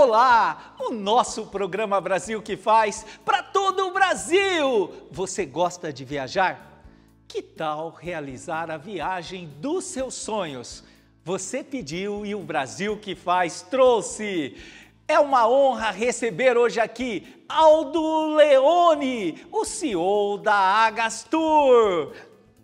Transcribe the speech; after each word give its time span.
Olá, 0.00 0.76
o 0.78 0.92
nosso 0.92 1.46
programa 1.46 2.00
Brasil 2.00 2.40
que 2.40 2.56
faz 2.56 3.04
para 3.24 3.42
todo 3.42 3.88
o 3.88 3.92
Brasil. 3.92 4.92
Você 5.10 5.44
gosta 5.44 5.92
de 5.92 6.04
viajar? 6.04 6.84
Que 7.26 7.42
tal 7.42 7.90
realizar 7.90 8.70
a 8.70 8.76
viagem 8.76 9.48
dos 9.58 9.86
seus 9.86 10.14
sonhos? 10.14 10.84
Você 11.24 11.64
pediu 11.64 12.24
e 12.24 12.32
o 12.32 12.44
Brasil 12.44 12.96
que 12.96 13.16
faz 13.16 13.60
trouxe. 13.62 14.56
É 15.08 15.18
uma 15.18 15.48
honra 15.48 15.90
receber 15.90 16.56
hoje 16.56 16.78
aqui 16.78 17.44
Aldo 17.48 18.36
Leone, 18.36 19.44
o 19.50 19.64
CEO 19.64 20.38
da 20.38 20.54
Agastur. 20.54 22.12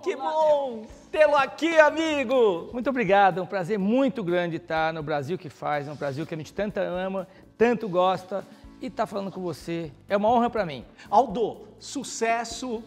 Que 0.04 0.14
Olá, 0.14 0.30
bom 0.30 0.86
tê-lo 1.14 1.36
aqui, 1.36 1.78
amigo. 1.78 2.70
Muito 2.72 2.90
obrigado, 2.90 3.38
é 3.38 3.42
um 3.42 3.46
prazer 3.46 3.78
muito 3.78 4.24
grande 4.24 4.56
estar 4.56 4.92
no 4.92 5.00
Brasil 5.00 5.38
que 5.38 5.48
faz, 5.48 5.86
no 5.86 5.94
Brasil 5.94 6.26
que 6.26 6.34
a 6.34 6.36
gente 6.36 6.52
tanto 6.52 6.78
ama, 6.80 7.28
tanto 7.56 7.88
gosta 7.88 8.44
e 8.82 8.86
estar 8.86 9.06
falando 9.06 9.30
com 9.30 9.40
você. 9.40 9.92
É 10.08 10.16
uma 10.16 10.28
honra 10.28 10.50
para 10.50 10.66
mim. 10.66 10.84
Aldo, 11.08 11.68
sucesso, 11.78 12.82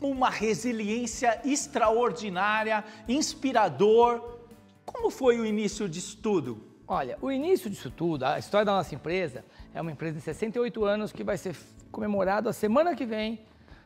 uma 0.00 0.30
resiliência 0.30 1.40
extraordinária, 1.44 2.84
inspirador. 3.08 4.38
Como 4.86 5.10
foi 5.10 5.40
o 5.40 5.44
início 5.44 5.88
disso 5.88 6.18
tudo? 6.22 6.62
Olha, 6.86 7.18
o 7.20 7.32
início 7.32 7.68
disso 7.68 7.90
tudo, 7.90 8.24
a 8.24 8.38
história 8.38 8.64
da 8.64 8.76
nossa 8.76 8.94
empresa, 8.94 9.44
é 9.74 9.80
uma 9.80 9.90
empresa 9.90 10.18
de 10.18 10.22
68 10.22 10.84
anos 10.84 11.10
que 11.10 11.24
vai 11.24 11.36
ser 11.36 11.56
comemorado 11.90 12.48
a 12.48 12.52
semana 12.52 12.94
que 12.94 13.04
vem 13.04 13.40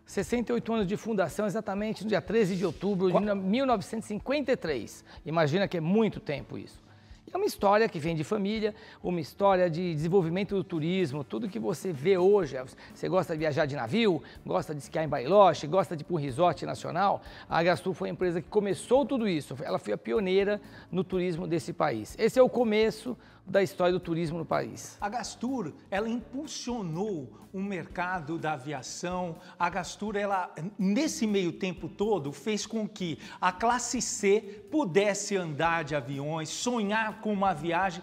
68 0.07 0.73
anos 0.73 0.87
de 0.87 0.97
fundação, 0.97 1.47
exatamente 1.47 2.05
no 2.05 2.09
dia 2.09 2.23
13 2.23 2.57
de 2.57 2.65
outubro 2.65 3.11
de 3.11 3.35
1953. 3.35 5.05
Imagina 5.27 5.67
que 5.67 5.77
é 5.77 5.81
muito 5.81 6.21
tempo 6.21 6.57
isso. 6.57 6.87
É 7.33 7.37
uma 7.37 7.45
história 7.45 7.89
que 7.89 7.99
vem 7.99 8.15
de 8.15 8.23
família, 8.23 8.73
uma 9.03 9.21
história 9.21 9.69
de 9.69 9.93
desenvolvimento 9.93 10.55
do 10.55 10.63
turismo, 10.63 11.25
tudo 11.25 11.49
que 11.49 11.59
você 11.59 11.93
vê 11.93 12.17
hoje. 12.17 12.57
Você 12.95 13.09
gosta 13.09 13.33
de 13.33 13.41
viajar 13.41 13.67
de 13.67 13.75
navio, 13.75 14.23
gosta 14.47 14.73
de 14.73 14.81
esquiar 14.81 15.05
em 15.05 15.09
Bariloche, 15.09 15.67
gosta 15.67 15.97
de 15.97 16.03
ir 16.03 16.05
para 16.05 16.15
um 16.15 16.19
resort 16.19 16.65
nacional. 16.65 17.21
A 17.49 17.63
Gastur 17.65 17.93
foi 17.95 18.09
a 18.09 18.13
empresa 18.13 18.41
que 18.41 18.49
começou 18.49 19.05
tudo 19.05 19.29
isso. 19.29 19.57
Ela 19.63 19.79
foi 19.79 19.93
a 19.93 19.99
pioneira 19.99 20.61
no 20.91 21.03
turismo 21.03 21.49
desse 21.49 21.73
país. 21.73 22.15
Esse 22.17 22.39
é 22.39 22.43
o 22.43 22.49
começo 22.49 23.19
da 23.47 23.63
história 23.63 23.93
do 23.93 24.01
turismo 24.01 24.39
no 24.39 24.45
país. 24.45 24.97
A 25.01 25.09
Gastur, 25.09 25.73
ela 25.91 26.09
impulsionou 26.09 27.39
o 27.53 27.61
mercado 27.61 28.39
da 28.39 28.53
aviação. 28.53 29.37
A 29.59 29.71
Gastur, 29.71 30.17
ela 30.17 30.53
nesse 30.79 31.27
meio 31.27 31.53
tempo 31.53 31.89
todo 31.89 32.33
fez 32.33 32.67
com 32.67 32.89
que 32.89 33.19
a 33.41 33.53
classe 33.53 34.03
C 34.03 34.67
pudesse 34.71 35.37
andar 35.37 35.85
de 35.85 35.95
aviões, 35.95 36.49
sonhar 36.49 37.21
com 37.21 37.33
uma 37.33 37.55
viagem. 37.55 38.03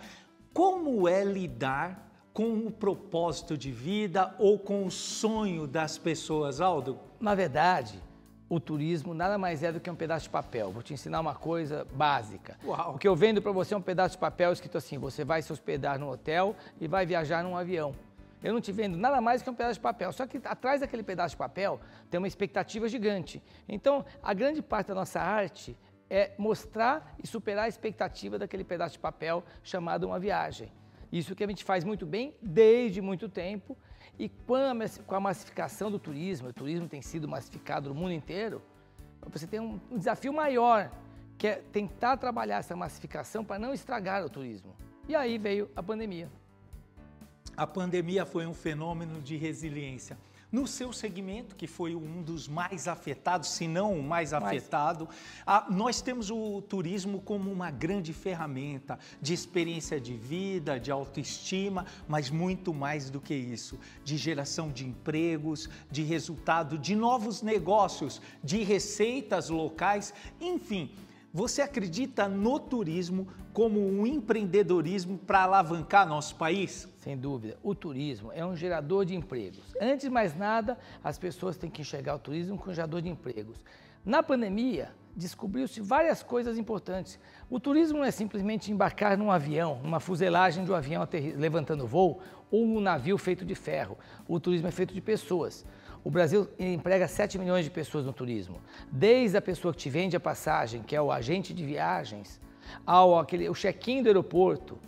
Como 0.53 1.07
é 1.07 1.23
lidar 1.23 2.29
com 2.33 2.65
o 2.65 2.71
propósito 2.71 3.57
de 3.57 3.71
vida 3.71 4.33
ou 4.39 4.57
com 4.57 4.85
o 4.85 4.91
sonho 4.91 5.67
das 5.67 5.97
pessoas, 5.97 6.61
Aldo? 6.61 6.99
Na 7.19 7.35
verdade, 7.35 8.01
o 8.55 8.59
turismo 8.59 9.13
nada 9.13 9.37
mais 9.37 9.63
é 9.63 9.71
do 9.71 9.79
que 9.79 9.89
um 9.89 9.95
pedaço 9.95 10.25
de 10.25 10.29
papel. 10.29 10.71
Vou 10.71 10.83
te 10.83 10.93
ensinar 10.93 11.19
uma 11.19 11.33
coisa 11.33 11.85
básica. 11.93 12.57
Uau. 12.63 12.95
O 12.95 12.97
que 12.97 13.07
eu 13.07 13.15
vendo 13.15 13.41
para 13.41 13.51
você 13.51 13.73
é 13.73 13.77
um 13.77 13.81
pedaço 13.81 14.15
de 14.15 14.19
papel 14.19 14.51
escrito 14.51 14.77
assim: 14.77 14.97
você 14.97 15.23
vai 15.23 15.41
se 15.41 15.51
hospedar 15.51 15.97
no 15.97 16.11
hotel 16.11 16.55
e 16.79 16.87
vai 16.87 17.05
viajar 17.05 17.43
num 17.43 17.57
avião. 17.57 17.95
Eu 18.43 18.53
não 18.53 18.61
te 18.61 18.71
vendo 18.71 18.97
nada 18.97 19.21
mais 19.21 19.41
que 19.41 19.49
um 19.49 19.53
pedaço 19.53 19.75
de 19.75 19.79
papel. 19.79 20.11
Só 20.11 20.27
que 20.27 20.39
atrás 20.43 20.81
daquele 20.81 21.01
pedaço 21.01 21.33
de 21.33 21.37
papel 21.37 21.79
tem 22.11 22.17
uma 22.17 22.27
expectativa 22.27 22.87
gigante. 22.89 23.41
Então, 23.67 24.05
a 24.21 24.33
grande 24.33 24.61
parte 24.61 24.87
da 24.87 24.95
nossa 24.95 25.19
arte 25.19 25.77
é 26.09 26.31
mostrar 26.37 27.15
e 27.23 27.25
superar 27.25 27.65
a 27.65 27.67
expectativa 27.69 28.37
daquele 28.37 28.63
pedaço 28.63 28.93
de 28.93 28.99
papel 28.99 29.43
chamado 29.63 30.05
uma 30.05 30.19
viagem. 30.19 30.71
Isso 31.11 31.35
que 31.35 31.43
a 31.43 31.47
gente 31.47 31.63
faz 31.63 31.83
muito 31.83 32.05
bem 32.05 32.35
desde 32.41 33.01
muito 33.01 33.29
tempo 33.29 33.77
e 34.17 34.29
com 34.29 35.15
a 35.15 35.19
massificação 35.19 35.89
do 35.89 35.99
turismo, 35.99 36.49
o 36.49 36.53
turismo 36.53 36.87
tem 36.87 37.01
sido 37.01 37.27
massificado 37.27 37.89
no 37.89 37.95
mundo 37.95 38.13
inteiro, 38.13 38.61
você 39.31 39.47
tem 39.47 39.59
um, 39.59 39.79
desafio 39.91 40.33
maior, 40.33 40.91
que 41.37 41.47
é 41.47 41.55
tentar 41.71 42.17
trabalhar 42.17 42.57
essa 42.57 42.75
massificação 42.75 43.43
para 43.43 43.59
não 43.59 43.73
estragar 43.73 44.23
o 44.23 44.29
turismo. 44.29 44.75
E 45.07 45.15
aí 45.15 45.37
veio 45.37 45.69
a 45.75 45.83
pandemia. 45.83 46.29
A 47.55 47.67
pandemia 47.67 48.25
foi 48.25 48.45
um 48.45 48.53
fenômeno 48.53 49.21
de 49.21 49.35
resiliência. 49.37 50.17
No 50.53 50.67
seu 50.67 50.93
segmento, 50.93 51.55
que 51.55 51.65
foi 51.65 51.95
um 51.95 52.21
dos 52.21 52.47
mais 52.47 52.87
afetados, 52.87 53.49
se 53.49 53.67
não 53.67 53.97
o 53.97 54.03
mais 54.03 54.33
afetado, 54.33 55.09
a, 55.47 55.65
nós 55.67 55.99
temos 55.99 56.29
o 56.29 56.61
turismo 56.61 57.19
como 57.19 57.51
uma 57.51 57.71
grande 57.71 58.13
ferramenta 58.13 58.99
de 59.19 59.33
experiência 59.33 59.99
de 59.99 60.13
vida, 60.13 60.79
de 60.79 60.91
autoestima, 60.91 61.87
mas 62.07 62.29
muito 62.29 62.71
mais 62.71 63.09
do 63.09 63.19
que 63.19 63.33
isso, 63.33 63.79
de 64.03 64.15
geração 64.15 64.71
de 64.71 64.85
empregos, 64.85 65.67
de 65.89 66.03
resultado 66.03 66.77
de 66.77 66.95
novos 66.95 67.41
negócios, 67.41 68.21
de 68.43 68.61
receitas 68.61 69.49
locais, 69.49 70.13
enfim. 70.39 70.91
Você 71.33 71.63
acredita 71.63 72.27
no 72.29 72.59
turismo 72.59 73.27
como 73.53 73.79
um 73.79 74.05
empreendedorismo 74.05 75.17
para 75.17 75.45
alavancar 75.45 76.07
nosso 76.07 76.35
país? 76.35 76.87
Sem 77.03 77.17
dúvida. 77.17 77.57
O 77.61 77.75
turismo 77.75 78.31
é 78.31 78.45
um 78.45 78.55
gerador 78.55 79.03
de 79.03 79.13
empregos. 79.13 79.75
Antes 79.81 80.05
de 80.05 80.09
mais 80.09 80.37
nada, 80.37 80.77
as 81.03 81.17
pessoas 81.17 81.57
têm 81.57 81.69
que 81.69 81.81
enxergar 81.81 82.15
o 82.15 82.19
turismo 82.19 82.57
como 82.57 82.71
um 82.71 82.73
gerador 82.73 83.01
de 83.01 83.09
empregos. 83.09 83.61
Na 84.05 84.23
pandemia, 84.23 84.89
descobriu-se 85.13 85.81
várias 85.81 86.23
coisas 86.23 86.57
importantes. 86.57 87.19
O 87.49 87.59
turismo 87.59 87.97
não 87.97 88.05
é 88.05 88.11
simplesmente 88.11 88.71
embarcar 88.71 89.17
num 89.17 89.29
avião, 89.29 89.81
numa 89.83 89.99
fuselagem 89.99 90.63
de 90.63 90.71
um 90.71 90.75
avião 90.75 91.05
levantando 91.35 91.85
voo 91.85 92.21
ou 92.49 92.63
um 92.63 92.79
navio 92.79 93.17
feito 93.17 93.43
de 93.43 93.53
ferro. 93.53 93.97
O 94.25 94.39
turismo 94.39 94.69
é 94.69 94.71
feito 94.71 94.93
de 94.93 95.01
pessoas. 95.01 95.65
O 96.05 96.09
Brasil 96.09 96.47
emprega 96.57 97.05
7 97.05 97.37
milhões 97.37 97.65
de 97.65 97.71
pessoas 97.71 98.05
no 98.05 98.13
turismo. 98.13 98.61
Desde 98.89 99.35
a 99.35 99.41
pessoa 99.41 99.73
que 99.73 99.79
te 99.81 99.89
vende 99.89 100.15
a 100.15 100.21
passagem, 100.21 100.81
que 100.81 100.95
é 100.95 101.01
o 101.01 101.11
agente 101.11 101.53
de 101.53 101.65
viagens, 101.65 102.39
ao 102.85 103.19
aquele, 103.19 103.49
o 103.49 103.53
check-in 103.53 104.01
do 104.01 104.07
aeroporto, 104.07 104.79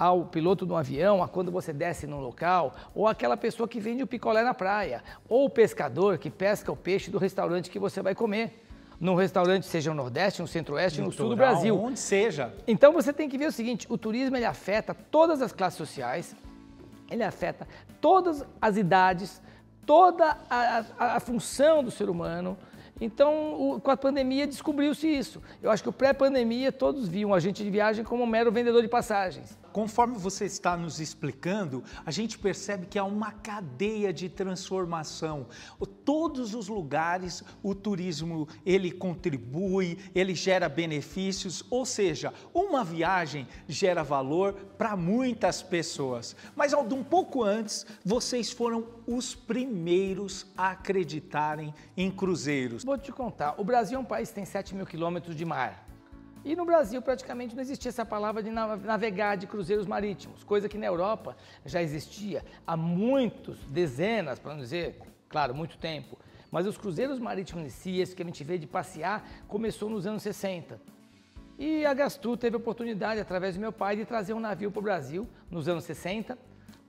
ao 0.00 0.24
piloto 0.24 0.64
do 0.64 0.74
avião, 0.74 1.22
a 1.22 1.28
quando 1.28 1.52
você 1.52 1.74
desce 1.74 2.06
no 2.06 2.20
local, 2.20 2.74
ou 2.94 3.06
aquela 3.06 3.36
pessoa 3.36 3.68
que 3.68 3.78
vende 3.78 4.02
o 4.02 4.06
picolé 4.06 4.42
na 4.42 4.54
praia, 4.54 5.04
ou 5.28 5.44
o 5.44 5.50
pescador 5.50 6.16
que 6.16 6.30
pesca 6.30 6.72
o 6.72 6.76
peixe 6.76 7.10
do 7.10 7.18
restaurante 7.18 7.68
que 7.68 7.78
você 7.78 8.00
vai 8.00 8.14
comer. 8.14 8.64
No 8.98 9.14
restaurante, 9.14 9.66
seja 9.66 9.90
no 9.90 9.96
Nordeste, 9.96 10.40
no 10.40 10.48
Centro-Oeste, 10.48 11.02
no 11.02 11.12
Sul 11.12 11.28
do 11.28 11.36
Brasil. 11.36 11.78
Onde 11.78 12.00
seja. 12.00 12.54
Então 12.66 12.94
você 12.94 13.12
tem 13.12 13.28
que 13.28 13.36
ver 13.36 13.46
o 13.46 13.52
seguinte: 13.52 13.86
o 13.90 13.98
turismo 13.98 14.36
ele 14.36 14.46
afeta 14.46 14.94
todas 14.94 15.42
as 15.42 15.52
classes 15.52 15.76
sociais, 15.76 16.34
ele 17.10 17.22
afeta 17.22 17.68
todas 18.00 18.42
as 18.58 18.78
idades, 18.78 19.42
toda 19.84 20.38
a, 20.48 20.84
a, 20.98 21.16
a 21.16 21.20
função 21.20 21.84
do 21.84 21.90
ser 21.90 22.08
humano. 22.08 22.56
Então, 22.98 23.54
o, 23.54 23.80
com 23.80 23.90
a 23.90 23.96
pandemia, 23.96 24.46
descobriu-se 24.46 25.06
isso. 25.08 25.42
Eu 25.62 25.70
acho 25.70 25.82
que 25.82 25.88
o 25.88 25.92
pré-pandemia, 25.92 26.70
todos 26.70 27.08
viam 27.08 27.32
a 27.32 27.40
gente 27.40 27.62
de 27.62 27.70
viagem 27.70 28.04
como 28.04 28.22
um 28.22 28.26
mero 28.26 28.52
vendedor 28.52 28.82
de 28.82 28.88
passagens. 28.88 29.58
Conforme 29.72 30.18
você 30.18 30.44
está 30.44 30.76
nos 30.76 31.00
explicando, 31.00 31.84
a 32.04 32.10
gente 32.10 32.38
percebe 32.38 32.86
que 32.86 32.98
há 32.98 33.04
uma 33.04 33.32
cadeia 33.32 34.12
de 34.12 34.28
transformação. 34.28 35.46
Todos 36.04 36.54
os 36.54 36.68
lugares 36.68 37.44
o 37.62 37.74
turismo 37.74 38.48
ele 38.66 38.90
contribui, 38.90 39.98
ele 40.14 40.34
gera 40.34 40.68
benefícios, 40.68 41.64
ou 41.70 41.86
seja, 41.86 42.32
uma 42.52 42.82
viagem 42.82 43.46
gera 43.68 44.02
valor 44.02 44.54
para 44.76 44.96
muitas 44.96 45.62
pessoas. 45.62 46.34
Mas 46.56 46.72
um 46.72 47.04
pouco 47.04 47.44
antes, 47.44 47.86
vocês 48.04 48.50
foram 48.50 48.86
os 49.06 49.34
primeiros 49.34 50.46
a 50.56 50.70
acreditarem 50.70 51.72
em 51.96 52.10
cruzeiros. 52.10 52.84
Vou 52.84 52.98
te 52.98 53.12
contar, 53.12 53.54
o 53.58 53.64
Brasil 53.64 53.96
é 53.98 54.00
um 54.00 54.04
país 54.04 54.30
que 54.30 54.34
tem 54.34 54.44
7 54.44 54.74
mil 54.74 54.86
quilômetros 54.86 55.36
de 55.36 55.44
mar. 55.44 55.89
E 56.44 56.56
no 56.56 56.64
Brasil 56.64 57.02
praticamente 57.02 57.54
não 57.54 57.62
existia 57.62 57.90
essa 57.90 58.04
palavra 58.04 58.42
de 58.42 58.50
navegar 58.50 59.36
de 59.36 59.46
cruzeiros 59.46 59.86
marítimos, 59.86 60.42
coisa 60.42 60.68
que 60.68 60.78
na 60.78 60.86
Europa 60.86 61.36
já 61.64 61.82
existia 61.82 62.44
há 62.66 62.76
muitos, 62.76 63.58
dezenas, 63.64 64.38
para 64.38 64.54
não 64.54 64.60
dizer, 64.60 64.98
claro, 65.28 65.54
muito 65.54 65.76
tempo. 65.76 66.18
Mas 66.50 66.66
os 66.66 66.78
cruzeiros 66.78 67.18
marítimos 67.18 67.64
em 67.64 67.68
si, 67.68 68.00
esse 68.00 68.16
que 68.16 68.22
a 68.22 68.26
gente 68.26 68.42
vê 68.42 68.58
de 68.58 68.66
passear, 68.66 69.28
começou 69.46 69.90
nos 69.90 70.06
anos 70.06 70.22
60. 70.22 70.80
E 71.58 71.84
a 71.84 71.92
Gastu 71.92 72.36
teve 72.36 72.56
a 72.56 72.58
oportunidade, 72.58 73.20
através 73.20 73.54
do 73.54 73.60
meu 73.60 73.70
pai, 73.70 73.94
de 73.94 74.04
trazer 74.06 74.32
um 74.32 74.40
navio 74.40 74.70
para 74.70 74.80
o 74.80 74.82
Brasil 74.82 75.28
nos 75.50 75.68
anos 75.68 75.84
60 75.84 76.38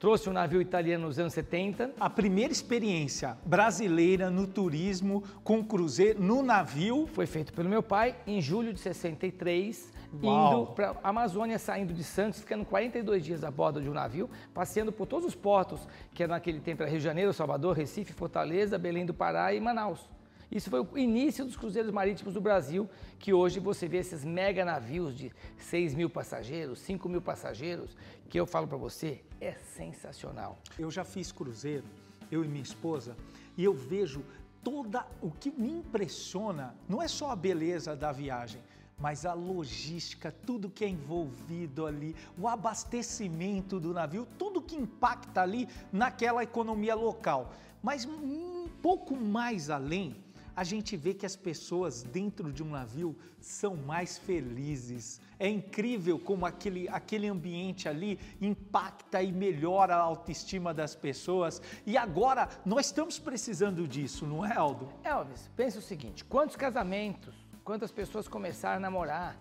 trouxe 0.01 0.27
um 0.27 0.33
navio 0.33 0.59
italiano 0.59 1.05
nos 1.05 1.19
anos 1.19 1.31
70. 1.31 1.91
A 1.99 2.09
primeira 2.09 2.51
experiência 2.51 3.37
brasileira 3.45 4.31
no 4.31 4.47
turismo 4.47 5.23
com 5.43 5.63
cruzeiro 5.63 6.19
no 6.19 6.41
navio 6.41 7.05
foi 7.05 7.27
feito 7.27 7.53
pelo 7.53 7.69
meu 7.69 7.83
pai 7.83 8.15
em 8.25 8.41
julho 8.41 8.73
de 8.73 8.79
63, 8.79 9.93
Uau. 10.23 10.63
indo 10.63 10.71
para 10.71 10.95
a 11.03 11.09
Amazônia, 11.09 11.59
saindo 11.59 11.93
de 11.93 12.03
Santos, 12.03 12.39
ficando 12.39 12.65
42 12.65 13.23
dias 13.23 13.43
a 13.43 13.51
bordo 13.51 13.79
de 13.79 13.87
um 13.87 13.93
navio, 13.93 14.27
passeando 14.55 14.91
por 14.91 15.05
todos 15.05 15.27
os 15.27 15.35
portos, 15.35 15.87
que 16.15 16.25
naquele 16.25 16.59
tempo 16.59 16.81
era 16.81 16.89
Rio 16.89 16.99
de 16.99 17.05
Janeiro, 17.05 17.31
Salvador, 17.31 17.77
Recife, 17.77 18.11
Fortaleza, 18.11 18.79
Belém 18.79 19.05
do 19.05 19.13
Pará 19.13 19.53
e 19.53 19.59
Manaus. 19.59 20.09
Isso 20.51 20.69
foi 20.69 20.81
o 20.81 20.97
início 20.97 21.45
dos 21.45 21.55
cruzeiros 21.55 21.91
marítimos 21.91 22.33
do 22.33 22.41
Brasil, 22.41 22.89
que 23.17 23.31
hoje 23.31 23.57
você 23.57 23.87
vê 23.87 23.99
esses 23.99 24.25
mega 24.25 24.65
navios 24.65 25.15
de 25.15 25.31
6 25.57 25.93
mil 25.93 26.09
passageiros, 26.09 26.79
5 26.79 27.07
mil 27.07 27.21
passageiros, 27.21 27.95
que 28.29 28.37
eu 28.37 28.45
falo 28.45 28.67
para 28.67 28.77
você, 28.77 29.21
é 29.39 29.53
sensacional. 29.53 30.59
Eu 30.77 30.91
já 30.91 31.05
fiz 31.05 31.31
cruzeiro, 31.31 31.85
eu 32.29 32.43
e 32.43 32.49
minha 32.49 32.61
esposa, 32.61 33.15
e 33.57 33.63
eu 33.63 33.73
vejo 33.73 34.25
toda 34.61 35.07
o 35.21 35.31
que 35.31 35.51
me 35.51 35.71
impressiona, 35.71 36.75
não 36.87 37.01
é 37.01 37.07
só 37.07 37.31
a 37.31 37.35
beleza 37.35 37.95
da 37.95 38.11
viagem, 38.11 38.61
mas 38.99 39.25
a 39.25 39.33
logística, 39.33 40.33
tudo 40.45 40.69
que 40.69 40.83
é 40.83 40.89
envolvido 40.89 41.85
ali, 41.85 42.13
o 42.37 42.45
abastecimento 42.45 43.79
do 43.79 43.93
navio, 43.93 44.27
tudo 44.37 44.61
que 44.61 44.75
impacta 44.75 45.41
ali 45.41 45.67
naquela 45.93 46.43
economia 46.43 46.93
local. 46.93 47.53
Mas 47.81 48.05
um 48.05 48.67
pouco 48.81 49.15
mais 49.15 49.71
além, 49.71 50.15
a 50.61 50.63
gente 50.63 50.95
vê 50.95 51.13
que 51.15 51.25
as 51.25 51.35
pessoas 51.35 52.03
dentro 52.03 52.53
de 52.53 52.61
um 52.61 52.69
navio 52.69 53.15
são 53.39 53.75
mais 53.75 54.17
felizes. 54.19 55.19
É 55.39 55.49
incrível 55.49 56.19
como 56.19 56.45
aquele, 56.45 56.87
aquele 56.89 57.27
ambiente 57.27 57.89
ali 57.89 58.19
impacta 58.39 59.23
e 59.23 59.31
melhora 59.31 59.95
a 59.95 60.01
autoestima 60.01 60.71
das 60.71 60.93
pessoas. 60.93 61.61
E 61.83 61.97
agora 61.97 62.47
nós 62.63 62.85
estamos 62.85 63.17
precisando 63.17 63.87
disso, 63.87 64.27
não 64.27 64.45
é, 64.45 64.55
Aldo? 64.55 64.87
Elvis, 65.03 65.49
pensa 65.55 65.79
o 65.79 65.81
seguinte: 65.81 66.23
quantos 66.23 66.55
casamentos 66.55 67.33
quantas 67.63 67.91
pessoas 67.91 68.27
começaram 68.27 68.77
a 68.77 68.79
namorar, 68.79 69.37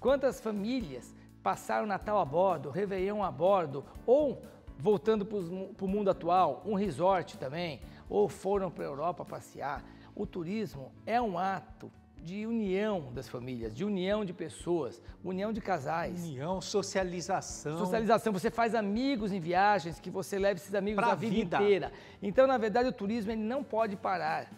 quantas 0.00 0.40
famílias 0.40 1.14
passaram 1.42 1.84
o 1.84 1.88
Natal 1.88 2.18
a 2.18 2.24
bordo, 2.24 2.70
Réveillon 2.70 3.22
a 3.22 3.30
bordo, 3.30 3.84
ou 4.06 4.42
voltando 4.78 5.24
para 5.24 5.38
o 5.38 5.88
mundo 5.88 6.10
atual, 6.10 6.62
um 6.64 6.74
resort 6.74 7.36
também, 7.38 7.80
ou 8.08 8.28
foram 8.28 8.70
para 8.70 8.84
a 8.84 8.86
Europa 8.86 9.24
passear. 9.24 9.84
O 10.14 10.26
turismo 10.26 10.92
é 11.04 11.20
um 11.20 11.36
ato 11.36 11.90
de 12.24 12.46
união 12.46 13.12
das 13.12 13.28
famílias, 13.28 13.74
de 13.74 13.84
união 13.84 14.24
de 14.24 14.32
pessoas, 14.32 15.02
união 15.22 15.52
de 15.52 15.60
casais. 15.60 16.24
União, 16.24 16.60
socialização. 16.60 17.76
Socialização. 17.76 18.32
Você 18.32 18.50
faz 18.50 18.74
amigos 18.74 19.30
em 19.30 19.40
viagens 19.40 20.00
que 20.00 20.08
você 20.08 20.38
leva 20.38 20.58
esses 20.58 20.74
amigos 20.74 21.04
pra 21.04 21.12
a 21.12 21.14
vida, 21.14 21.34
vida 21.34 21.56
inteira. 21.56 21.92
Então, 22.22 22.46
na 22.46 22.56
verdade, 22.56 22.88
o 22.88 22.92
turismo 22.92 23.30
ele 23.32 23.42
não 23.42 23.62
pode 23.62 23.94
parar. 23.94 24.50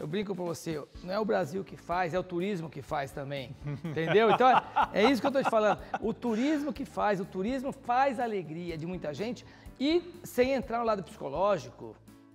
Eu 0.00 0.06
brinco 0.06 0.34
para 0.34 0.44
você, 0.44 0.82
não 1.04 1.14
é 1.14 1.20
o 1.20 1.24
Brasil 1.24 1.62
que 1.62 1.76
faz, 1.76 2.12
é 2.12 2.18
o 2.18 2.24
turismo 2.24 2.68
que 2.68 2.82
faz 2.82 3.12
também. 3.12 3.54
Entendeu? 3.84 4.32
Então 4.32 4.48
é, 4.48 4.64
é 4.92 5.04
isso 5.04 5.20
que 5.20 5.26
eu 5.26 5.28
estou 5.28 5.44
te 5.44 5.50
falando. 5.50 5.78
O 6.00 6.12
turismo 6.12 6.72
que 6.72 6.84
faz, 6.84 7.20
o 7.20 7.24
turismo 7.24 7.70
faz 7.70 8.18
a 8.18 8.24
alegria 8.24 8.76
de 8.76 8.84
muita 8.84 9.14
gente 9.14 9.46
e 9.78 10.02
sem 10.24 10.54
entrar 10.54 10.80
no 10.80 10.84
lado 10.84 11.04
psicológico, 11.04 11.94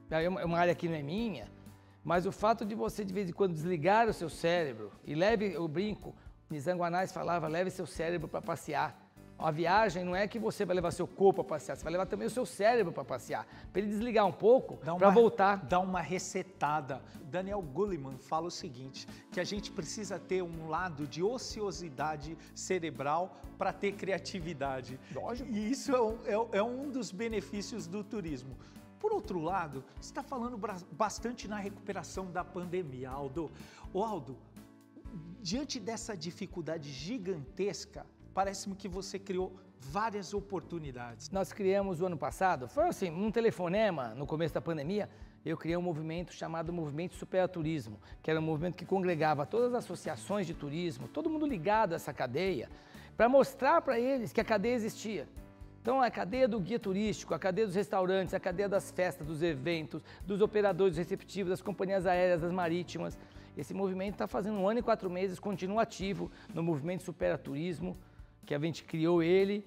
é 0.09 0.45
uma 0.45 0.57
área 0.57 0.73
que 0.73 0.87
não 0.87 0.95
é 0.95 1.03
minha, 1.03 1.49
mas 2.07 2.25
o 2.25 2.31
fato 2.31 2.63
de 2.63 2.73
você 2.73 3.03
de 3.03 3.13
vez 3.13 3.29
em 3.29 3.33
quando 3.33 3.51
desligar 3.51 4.07
o 4.07 4.13
seu 4.13 4.29
cérebro 4.29 4.93
e 5.03 5.13
leve, 5.13 5.51
eu 5.51 5.67
brinco, 5.67 6.15
Nizanguanais 6.49 7.11
falava, 7.11 7.49
leve 7.49 7.69
seu 7.69 7.85
cérebro 7.85 8.29
para 8.29 8.41
passear. 8.41 8.97
A 9.37 9.51
viagem 9.51 10.05
não 10.05 10.15
é 10.15 10.25
que 10.25 10.39
você 10.39 10.63
vai 10.63 10.73
levar 10.73 10.91
seu 10.91 11.05
corpo 11.05 11.43
para 11.43 11.57
passear, 11.57 11.75
você 11.75 11.83
vai 11.83 11.91
levar 11.91 12.05
também 12.05 12.25
o 12.25 12.29
seu 12.29 12.45
cérebro 12.45 12.93
para 12.93 13.03
passear, 13.03 13.45
para 13.73 13.81
ele 13.81 13.91
desligar 13.91 14.25
um 14.25 14.31
pouco, 14.31 14.77
para 14.77 15.09
voltar. 15.09 15.65
Dá 15.65 15.79
uma 15.81 15.99
resetada. 15.99 17.01
Daniel 17.25 17.61
Goleman 17.61 18.17
fala 18.17 18.47
o 18.47 18.51
seguinte, 18.51 19.05
que 19.29 19.41
a 19.41 19.43
gente 19.43 19.69
precisa 19.69 20.17
ter 20.17 20.41
um 20.41 20.69
lado 20.69 21.05
de 21.05 21.21
ociosidade 21.21 22.37
cerebral 22.55 23.37
para 23.57 23.73
ter 23.73 23.91
criatividade. 23.91 24.97
Lógico. 25.13 25.51
E 25.51 25.71
isso 25.71 25.93
é 25.93 26.01
um, 26.01 26.17
é, 26.25 26.57
é 26.59 26.63
um 26.63 26.89
dos 26.89 27.11
benefícios 27.11 27.85
do 27.85 28.01
turismo. 28.01 28.55
Por 28.99 29.13
outro 29.13 29.39
lado, 29.39 29.83
está 30.01 30.23
falando 30.23 30.59
bastante 30.91 31.47
na 31.47 31.57
recuperação 31.57 32.31
da 32.31 32.43
pandemia, 32.43 33.09
Aldo. 33.09 33.51
O 33.93 34.03
Aldo, 34.03 34.37
diante 35.41 35.79
dessa 35.79 36.15
dificuldade 36.15 36.91
gigantesca, 36.91 38.05
parece-me 38.33 38.75
que 38.75 38.87
você 38.87 39.17
criou 39.19 39.55
várias 39.79 40.33
oportunidades. 40.33 41.29
Nós 41.29 41.53
criamos 41.53 42.01
o 42.01 42.05
ano 42.05 42.17
passado, 42.17 42.67
foi 42.67 42.87
assim, 42.87 43.09
um 43.09 43.31
telefonema 43.31 44.09
no 44.15 44.25
começo 44.25 44.53
da 44.53 44.61
pandemia, 44.61 45.09
eu 45.45 45.55
criei 45.55 45.77
um 45.77 45.81
movimento 45.81 46.33
chamado 46.33 46.73
Movimento 46.73 47.15
Superaturismo, 47.15 47.99
que 48.21 48.29
era 48.29 48.39
um 48.39 48.43
movimento 48.43 48.75
que 48.75 48.85
congregava 48.85 49.45
todas 49.45 49.73
as 49.73 49.85
associações 49.85 50.45
de 50.45 50.53
turismo, 50.53 51.07
todo 51.07 51.29
mundo 51.29 51.45
ligado 51.45 51.93
a 51.93 51.95
essa 51.95 52.13
cadeia, 52.13 52.69
para 53.15 53.29
mostrar 53.29 53.81
para 53.81 53.99
eles 53.99 54.33
que 54.33 54.41
a 54.41 54.45
cadeia 54.45 54.75
existia. 54.75 55.27
Então, 55.87 56.01
a 56.01 56.11
cadeia 56.11 56.49
do 56.49 56.59
guia 56.59 56.77
turístico, 56.77 57.33
a 57.33 57.39
cadeia 57.39 57.65
dos 57.65 57.73
restaurantes, 57.73 58.33
a 58.33 58.39
cadeia 58.41 58.67
das 58.67 58.91
festas, 58.91 59.25
dos 59.25 59.41
eventos, 59.41 60.03
dos 60.25 60.41
operadores 60.41 60.97
receptivos, 60.97 61.49
das 61.49 61.61
companhias 61.61 62.05
aéreas, 62.05 62.41
das 62.41 62.51
marítimas. 62.51 63.17
Esse 63.55 63.73
movimento 63.73 64.15
está 64.15 64.27
fazendo 64.27 64.57
um 64.57 64.67
ano 64.67 64.79
e 64.81 64.83
quatro 64.83 65.09
meses, 65.09 65.39
continua 65.39 65.83
ativo 65.83 66.29
no 66.53 66.61
movimento 66.61 67.03
Superaturismo 67.03 67.95
que 68.45 68.53
a 68.53 68.59
gente 68.59 68.83
criou 68.83 69.23
ele. 69.23 69.65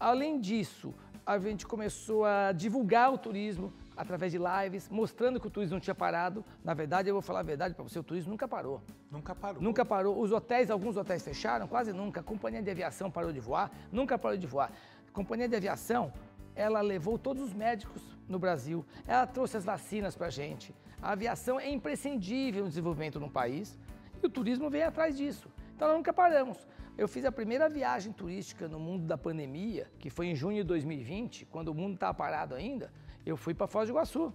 Além 0.00 0.40
disso, 0.40 0.94
a 1.26 1.38
gente 1.38 1.66
começou 1.66 2.24
a 2.24 2.50
divulgar 2.52 3.12
o 3.12 3.18
turismo 3.18 3.70
através 3.94 4.32
de 4.32 4.38
lives, 4.38 4.88
mostrando 4.88 5.38
que 5.38 5.48
o 5.48 5.50
turismo 5.50 5.74
não 5.74 5.80
tinha 5.80 5.94
parado. 5.94 6.42
Na 6.64 6.72
verdade, 6.72 7.10
eu 7.10 7.14
vou 7.14 7.20
falar 7.20 7.40
a 7.40 7.42
verdade 7.42 7.74
para 7.74 7.82
você, 7.82 7.98
o 7.98 8.02
turismo 8.02 8.30
nunca 8.30 8.48
parou. 8.48 8.80
Nunca 9.10 9.34
parou. 9.34 9.62
Nunca 9.62 9.84
parou. 9.84 10.18
Os 10.18 10.32
hotéis, 10.32 10.70
alguns 10.70 10.96
hotéis 10.96 11.22
fecharam, 11.22 11.68
quase 11.68 11.92
nunca. 11.92 12.20
A 12.20 12.22
companhia 12.22 12.62
de 12.62 12.70
aviação 12.70 13.10
parou 13.10 13.32
de 13.34 13.40
voar, 13.40 13.70
nunca 13.92 14.16
parou 14.16 14.38
de 14.38 14.46
voar. 14.46 14.72
A 15.08 15.12
companhia 15.12 15.48
de 15.48 15.56
aviação, 15.56 16.12
ela 16.54 16.80
levou 16.80 17.18
todos 17.18 17.42
os 17.42 17.54
médicos 17.54 18.02
no 18.28 18.38
Brasil, 18.38 18.84
ela 19.06 19.26
trouxe 19.26 19.56
as 19.56 19.64
vacinas 19.64 20.14
para 20.16 20.26
a 20.26 20.30
gente. 20.30 20.74
A 21.00 21.12
aviação 21.12 21.58
é 21.58 21.70
imprescindível 21.70 22.62
no 22.62 22.68
desenvolvimento 22.68 23.18
de 23.18 23.24
um 23.24 23.30
país 23.30 23.78
e 24.22 24.26
o 24.26 24.30
turismo 24.30 24.68
vem 24.68 24.82
atrás 24.82 25.16
disso. 25.16 25.48
Então, 25.74 25.96
nunca 25.96 26.12
paramos. 26.12 26.66
Eu 26.96 27.06
fiz 27.06 27.24
a 27.24 27.30
primeira 27.30 27.68
viagem 27.68 28.12
turística 28.12 28.66
no 28.66 28.80
mundo 28.80 29.06
da 29.06 29.16
pandemia, 29.16 29.86
que 30.00 30.10
foi 30.10 30.26
em 30.26 30.34
junho 30.34 30.56
de 30.56 30.64
2020, 30.64 31.46
quando 31.46 31.68
o 31.68 31.74
mundo 31.74 31.94
estava 31.94 32.12
parado 32.12 32.54
ainda. 32.54 32.92
Eu 33.24 33.36
fui 33.36 33.54
para 33.54 33.68
Foz 33.68 33.88
do 33.88 33.92
Iguaçu 33.92 34.34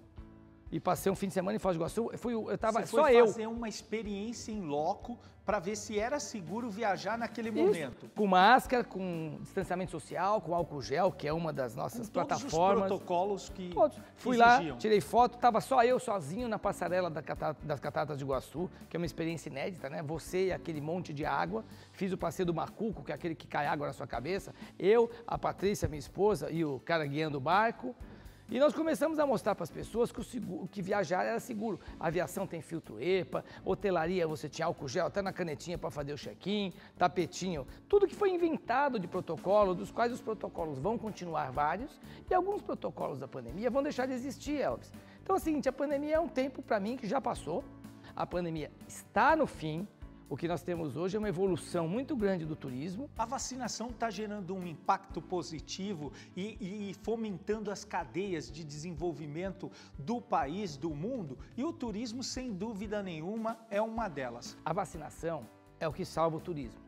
e 0.74 0.80
passei 0.80 1.12
um 1.12 1.16
fim 1.16 1.28
de 1.28 1.36
semana 1.36 1.56
em 1.56 1.60
Foz 1.60 1.78
do 1.78 1.82
Iguaçu. 1.82 2.10
Eu, 2.12 2.18
fui, 2.18 2.34
eu 2.34 2.58
tava 2.58 2.82
Você 2.82 2.88
só 2.88 3.04
foi 3.04 3.16
eu. 3.16 3.28
fazer 3.28 3.46
uma 3.46 3.70
experiência 3.70 4.52
em 4.52 4.62
loco 4.62 5.20
para 5.46 5.60
ver 5.60 5.76
se 5.76 6.00
era 6.00 6.20
seguro 6.20 6.68
viajar 6.68 7.16
naquele 7.16 7.50
Isso. 7.50 7.60
momento. 7.60 8.10
Com 8.16 8.26
máscara, 8.26 8.84
com 8.84 9.38
distanciamento 9.42 9.92
social, 9.92 10.42
com 10.42 10.56
álcool 10.56 10.82
gel, 10.82 11.12
que 11.12 11.28
é 11.28 11.34
uma 11.34 11.54
das 11.54 11.76
nossas 11.76 12.08
com 12.08 12.14
plataformas. 12.14 12.50
Todos 12.52 12.82
os 12.82 12.88
protocolos 12.88 13.50
que 13.50 13.70
Todos. 13.70 14.00
Fui 14.16 14.36
exigiam. 14.42 14.74
lá, 14.74 14.80
tirei 14.80 15.00
foto, 15.00 15.38
tava 15.38 15.62
só 15.62 15.84
eu 15.84 16.00
sozinho 16.00 16.48
na 16.48 16.58
passarela 16.58 17.08
da 17.08 17.22
das 17.62 17.80
Cataratas 17.80 18.18
de 18.18 18.24
Iguaçu, 18.24 18.68
que 18.90 18.98
é 18.98 19.00
uma 19.00 19.06
experiência 19.06 19.50
inédita, 19.50 19.92
né? 19.92 20.02
Você 20.02 20.48
e 20.48 20.52
aquele 20.52 20.82
monte 20.82 21.14
de 21.14 21.24
água. 21.24 21.64
Fiz 21.92 22.12
o 22.12 22.18
passeio 22.18 22.48
do 22.48 22.54
Macuco, 22.54 23.04
que 23.04 23.12
é 23.12 23.16
aquele 23.16 23.36
que 23.36 23.46
cai 23.46 23.68
água 23.68 23.86
na 23.86 23.94
sua 23.94 24.08
cabeça. 24.08 24.56
Eu, 24.80 25.12
a 25.28 25.38
Patrícia, 25.38 25.88
minha 25.88 26.00
esposa, 26.00 26.50
e 26.50 26.66
o 26.66 26.80
cara 26.80 27.06
guiando 27.06 27.38
o 27.38 27.42
barco. 27.42 27.96
E 28.54 28.60
nós 28.60 28.72
começamos 28.72 29.18
a 29.18 29.26
mostrar 29.26 29.56
para 29.56 29.64
as 29.64 29.72
pessoas 29.72 30.12
que, 30.12 30.20
o 30.20 30.24
seguro, 30.24 30.68
que 30.68 30.80
viajar 30.80 31.24
era 31.24 31.40
seguro. 31.40 31.80
A 32.00 32.06
aviação 32.06 32.46
tem 32.46 32.62
filtro 32.62 33.02
EPA, 33.02 33.44
hotelaria 33.66 34.28
você 34.28 34.48
tinha 34.48 34.68
álcool 34.68 34.88
gel 34.88 35.08
até 35.08 35.24
na 35.24 35.34
canetinha 35.34 35.76
para 35.76 35.90
fazer 35.90 36.14
o 36.14 36.16
check-in, 36.16 36.72
tapetinho, 36.96 37.66
tudo 37.90 38.08
que 38.08 38.14
foi 38.14 38.30
inventado 38.30 39.00
de 39.00 39.08
protocolo, 39.08 39.74
dos 39.74 39.90
quais 39.90 40.14
os 40.14 40.22
protocolos 40.22 40.78
vão 40.78 41.00
continuar 41.00 41.52
vários 41.52 42.00
e 42.30 42.32
alguns 42.32 42.62
protocolos 42.62 43.18
da 43.18 43.28
pandemia 43.28 43.72
vão 43.72 43.82
deixar 43.82 44.06
de 44.06 44.14
existir, 44.14 44.62
Elvis. 44.62 44.94
Então 45.24 45.36
é 45.36 45.40
o 45.40 45.42
seguinte, 45.42 45.68
a 45.68 45.74
pandemia 45.74 46.18
é 46.18 46.20
um 46.20 46.28
tempo 46.28 46.62
para 46.62 46.80
mim 46.80 46.96
que 46.96 47.08
já 47.08 47.20
passou, 47.20 47.64
a 48.16 48.24
pandemia 48.24 48.70
está 48.88 49.36
no 49.36 49.48
fim, 49.48 49.88
o 50.30 50.38
que 50.38 50.48
nós 50.48 50.64
temos 50.64 50.96
hoje 50.96 51.16
é 51.16 51.20
uma 51.20 51.30
evolução 51.30 51.88
muito 51.88 52.16
grande 52.16 52.46
do 52.46 52.56
turismo. 52.56 53.10
A 53.18 53.26
vacinação 53.26 53.90
está 53.90 54.10
gerando 54.10 54.56
um 54.56 54.66
impacto 54.66 55.22
positivo 55.22 56.12
e, 56.36 56.90
e, 56.90 56.94
fomentando 57.04 57.70
as 57.70 57.84
cadeias 57.84 58.52
de 58.52 58.64
desenvolvimento 58.64 59.72
do 59.98 60.22
país, 60.22 60.78
do 60.78 60.90
mundo, 60.90 61.38
e 61.58 61.64
o 61.64 61.74
turismo, 61.74 62.24
sem 62.24 62.54
dúvida 62.54 63.04
nenhuma, 63.04 63.58
é 63.70 63.82
uma 63.82 64.08
delas. 64.08 64.58
A 64.66 64.74
vacinação 64.74 65.46
é 65.80 65.88
o 65.88 65.94
que 65.94 66.06
salva 66.06 66.38
o 66.38 66.42
turismo. 66.42 66.82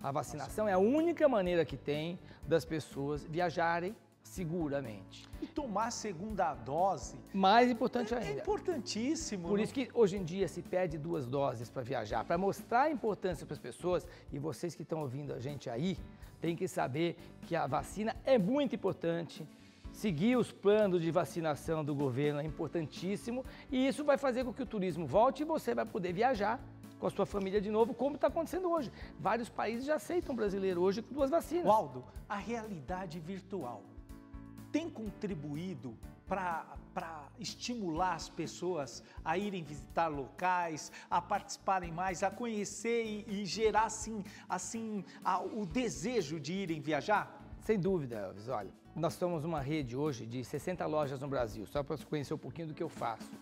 A 0.00 0.12
vacinação 0.12 0.68
é 0.68 0.72
a 0.72 0.78
única 0.78 1.28
maneira 1.28 1.64
que 1.64 1.76
tem 1.76 2.18
das 2.46 2.64
pessoas 2.64 3.24
viajarem 3.24 3.94
seguramente. 4.28 5.28
E 5.40 5.46
tomar 5.46 5.86
a 5.86 5.90
segunda 5.90 6.54
dose. 6.54 7.16
Mais 7.32 7.70
importante 7.70 8.14
é, 8.14 8.18
ainda. 8.18 8.40
É 8.40 8.42
importantíssimo. 8.42 9.48
Por 9.48 9.58
isso 9.58 9.72
que 9.72 9.88
hoje 9.94 10.16
em 10.16 10.24
dia 10.24 10.46
se 10.46 10.62
pede 10.62 10.98
duas 10.98 11.26
doses 11.26 11.70
para 11.70 11.82
viajar, 11.82 12.24
para 12.24 12.36
mostrar 12.36 12.82
a 12.82 12.90
importância 12.90 13.46
para 13.46 13.54
as 13.54 13.58
pessoas. 13.58 14.06
E 14.32 14.38
vocês 14.38 14.74
que 14.74 14.82
estão 14.82 15.00
ouvindo 15.00 15.32
a 15.32 15.40
gente 15.40 15.70
aí, 15.70 15.98
tem 16.40 16.54
que 16.54 16.68
saber 16.68 17.16
que 17.42 17.56
a 17.56 17.66
vacina 17.66 18.14
é 18.24 18.38
muito 18.38 18.74
importante. 18.76 19.46
Seguir 19.92 20.36
os 20.36 20.52
planos 20.52 21.02
de 21.02 21.10
vacinação 21.10 21.84
do 21.84 21.94
governo 21.94 22.40
é 22.40 22.44
importantíssimo 22.44 23.44
e 23.72 23.88
isso 23.88 24.04
vai 24.04 24.18
fazer 24.18 24.44
com 24.44 24.52
que 24.52 24.62
o 24.62 24.66
turismo 24.66 25.06
volte 25.06 25.42
e 25.42 25.46
você 25.46 25.74
vai 25.74 25.86
poder 25.86 26.12
viajar 26.12 26.62
com 27.00 27.06
a 27.06 27.10
sua 27.10 27.26
família 27.26 27.60
de 27.60 27.70
novo, 27.70 27.94
como 27.94 28.14
está 28.16 28.26
acontecendo 28.28 28.70
hoje. 28.70 28.92
Vários 29.18 29.48
países 29.48 29.86
já 29.86 29.96
aceitam 29.96 30.36
brasileiro 30.36 30.80
hoje 30.82 31.00
com 31.02 31.14
duas 31.14 31.30
vacinas. 31.30 31.64
Waldo, 31.64 32.04
a 32.28 32.36
realidade 32.36 33.18
virtual 33.18 33.82
tem 34.78 34.88
contribuído 34.88 35.98
para 36.24 37.28
estimular 37.40 38.14
as 38.14 38.28
pessoas 38.28 39.02
a 39.24 39.36
irem 39.36 39.64
visitar 39.64 40.06
locais, 40.06 40.92
a 41.10 41.20
participarem 41.20 41.90
mais, 41.90 42.22
a 42.22 42.30
conhecer 42.30 43.04
e, 43.04 43.40
e 43.42 43.44
gerar 43.44 43.86
assim, 43.86 44.22
assim 44.48 45.04
a, 45.24 45.42
o 45.42 45.66
desejo 45.66 46.38
de 46.38 46.52
irem 46.52 46.80
viajar? 46.80 47.44
Sem 47.58 47.76
dúvida, 47.76 48.14
Elvis. 48.14 48.48
Olha, 48.48 48.70
nós 48.94 49.14
somos 49.14 49.44
uma 49.44 49.60
rede 49.60 49.96
hoje 49.96 50.24
de 50.24 50.44
60 50.44 50.86
lojas 50.86 51.20
no 51.20 51.26
Brasil, 51.26 51.66
só 51.66 51.82
para 51.82 51.96
você 51.96 52.04
conhecer 52.04 52.34
um 52.34 52.38
pouquinho 52.38 52.68
do 52.68 52.74
que 52.74 52.82
eu 52.82 52.88
faço. 52.88 53.32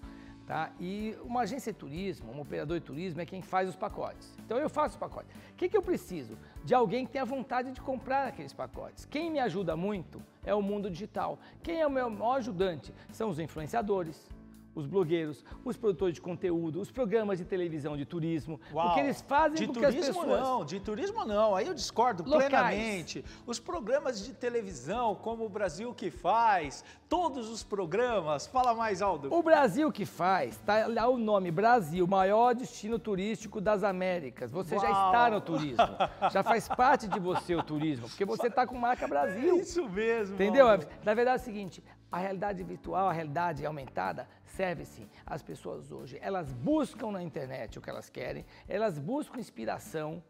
Tá? 0.47 0.71
E 0.79 1.17
uma 1.25 1.41
agência 1.41 1.73
de 1.73 1.79
turismo, 1.79 2.33
um 2.33 2.41
operador 2.41 2.79
de 2.79 2.87
turismo 2.87 3.21
é 3.21 3.27
quem 3.27 3.43
faz 3.43 3.69
os 3.69 3.75
pacotes. 3.75 4.33
Então 4.45 4.57
eu 4.57 4.71
faço 4.71 4.97
o 4.97 5.01
pacote. 5.01 5.27
O 5.51 5.55
que, 5.57 5.69
que 5.69 5.77
eu 5.77 5.83
preciso? 5.83 6.39
De 6.65 6.73
alguém 6.73 7.05
que 7.05 7.11
tenha 7.11 7.25
vontade 7.25 7.73
de 7.73 7.81
comprar 7.81 8.29
aqueles 8.29 8.53
pacotes. 8.53 9.05
Quem 9.05 9.29
me 9.29 9.41
ajuda 9.41 9.77
muito 9.77 10.23
é 10.45 10.55
o 10.55 10.63
mundo 10.63 10.89
digital. 10.89 11.37
Quem 11.65 11.81
é 11.81 11.87
o 11.87 11.91
meu 11.91 12.09
maior 12.09 12.37
ajudante? 12.37 12.95
São 13.11 13.29
os 13.29 13.41
influenciadores, 13.41 14.31
os 14.77 14.87
blogueiros, 14.87 15.43
os 15.65 15.77
produtores 15.77 16.15
de 16.15 16.21
conteúdo, 16.21 16.81
os 16.81 16.91
programas 16.91 17.39
de 17.39 17.45
televisão 17.45 17.97
de 17.97 18.05
turismo, 18.05 18.61
Uau. 18.73 18.91
o 18.91 18.95
que 18.95 19.01
eles 19.01 19.23
fazem 19.23 19.57
de 19.57 19.67
com 19.67 19.73
turismo 19.73 19.93
que 19.93 19.99
as 19.99 20.07
pessoas... 20.07 20.41
não, 20.41 20.65
de 20.65 20.79
turismo 20.79 21.25
não, 21.25 21.57
aí 21.57 21.67
eu 21.67 21.73
discordo 21.73 22.23
Locais. 22.23 22.51
plenamente. 22.51 23.25
Os 23.47 23.59
programas 23.59 24.23
de 24.23 24.35
televisão, 24.35 25.15
como 25.15 25.47
o 25.47 25.49
Brasil 25.49 25.95
que 25.95 26.11
faz, 26.11 26.85
todos 27.09 27.49
os 27.49 27.63
programas, 27.63 28.47
fala 28.47 28.75
mais 28.75 29.01
Aldo. 29.01 29.33
O 29.33 29.43
Brasil 29.43 29.91
que 29.91 30.05
faz, 30.05 30.59
tá 30.59 30.87
lá 30.87 31.09
o 31.09 31.17
nome 31.17 31.51
Brasil, 31.51 32.07
maior 32.07 32.55
destino 32.55 32.99
turístico 32.99 33.61
das 33.61 33.83
Américas. 33.83 34.51
Você 34.51 34.79
já 34.79 34.91
Uau. 34.91 35.07
está 35.07 35.31
no 35.31 35.41
turismo, 35.41 35.87
já 36.31 36.43
faz 36.43 36.69
parte 36.69 37.09
de 37.09 37.19
você 37.19 37.55
o 37.55 37.63
turismo, 37.63 38.09
porque 38.09 38.27
você 38.27 38.49
está 38.49 38.67
com 38.67 38.77
marca 38.77 39.09
Brasil. 39.09 39.57
Isso 39.57 39.89
mesmo. 39.89 40.35
Entendeu? 40.35 40.69
Aldo. 40.69 40.87
Na 41.03 41.15
verdade 41.15 41.39
é 41.39 41.43
o 41.43 41.45
seguinte, 41.45 41.83
a 42.17 42.19
realidade 42.19 42.63
virtual, 42.65 43.09
a 43.09 43.13
realidade 43.13 43.67
aumentada, 43.67 44.27
serve 44.45 44.87
sim. 44.87 45.07
As 45.27 45.43
pessoas 45.43 45.93
hoje, 45.93 46.19
elas 46.23 46.51
buscam 46.51 47.11
na 47.11 47.23
internet 47.23 47.79
o 47.79 47.83
que 47.83 47.91
elas 47.91 48.09
querem, 48.09 48.47
elas 48.67 48.99
buscam 48.99 49.39
inspiração 49.39 50.23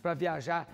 para 0.00 0.14
viajar 0.14 0.66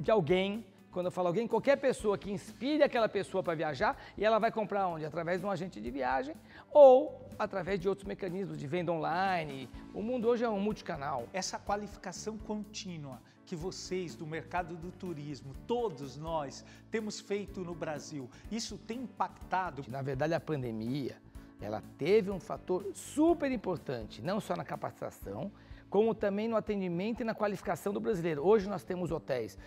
de 0.00 0.10
alguém. 0.10 0.66
Quando 0.90 1.06
eu 1.06 1.12
falo 1.12 1.28
alguém, 1.28 1.46
qualquer 1.46 1.76
pessoa 1.76 2.18
que 2.18 2.30
inspire 2.30 2.82
aquela 2.82 3.08
pessoa 3.08 3.40
para 3.40 3.54
viajar 3.54 3.96
e 4.18 4.24
ela 4.24 4.40
vai 4.40 4.50
comprar 4.50 4.88
onde? 4.88 5.04
Através 5.04 5.40
de 5.40 5.46
um 5.46 5.50
agente 5.50 5.80
de 5.80 5.90
viagem 5.92 6.34
ou 6.72 7.24
através 7.38 7.78
de 7.78 7.88
outros 7.88 8.06
mecanismos 8.06 8.58
de 8.58 8.66
venda 8.66 8.90
online. 8.90 9.70
O 9.92 10.02
mundo 10.02 10.26
hoje 10.28 10.44
é 10.44 10.48
um 10.48 10.60
multicanal. 10.60 11.28
Essa 11.32 11.56
qualificação 11.56 12.36
contínua 12.36 13.20
que 13.44 13.54
vocês 13.54 14.14
do 14.14 14.26
mercado 14.26 14.76
do 14.76 14.90
turismo, 14.90 15.54
todos 15.66 16.16
nós, 16.16 16.64
temos 16.90 17.20
feito 17.20 17.60
no 17.60 17.74
Brasil, 17.74 18.28
isso 18.50 18.78
tem 18.78 19.02
impactado? 19.02 19.84
Na 19.88 20.02
verdade, 20.02 20.34
a 20.34 20.40
pandemia, 20.40 21.16
ela 21.60 21.82
teve 21.98 22.30
um 22.30 22.40
fator 22.40 22.86
super 22.94 23.50
importante, 23.50 24.22
não 24.22 24.40
só 24.40 24.56
na 24.56 24.64
capacitação, 24.64 25.52
como 25.88 26.14
também 26.14 26.48
no 26.48 26.56
atendimento 26.56 27.20
e 27.20 27.24
na 27.24 27.34
qualificação 27.34 27.92
do 27.92 28.00
brasileiro. 28.00 28.44
Hoje 28.44 28.68
nós 28.68 28.82
temos 28.82 29.12
hotéis 29.12 29.58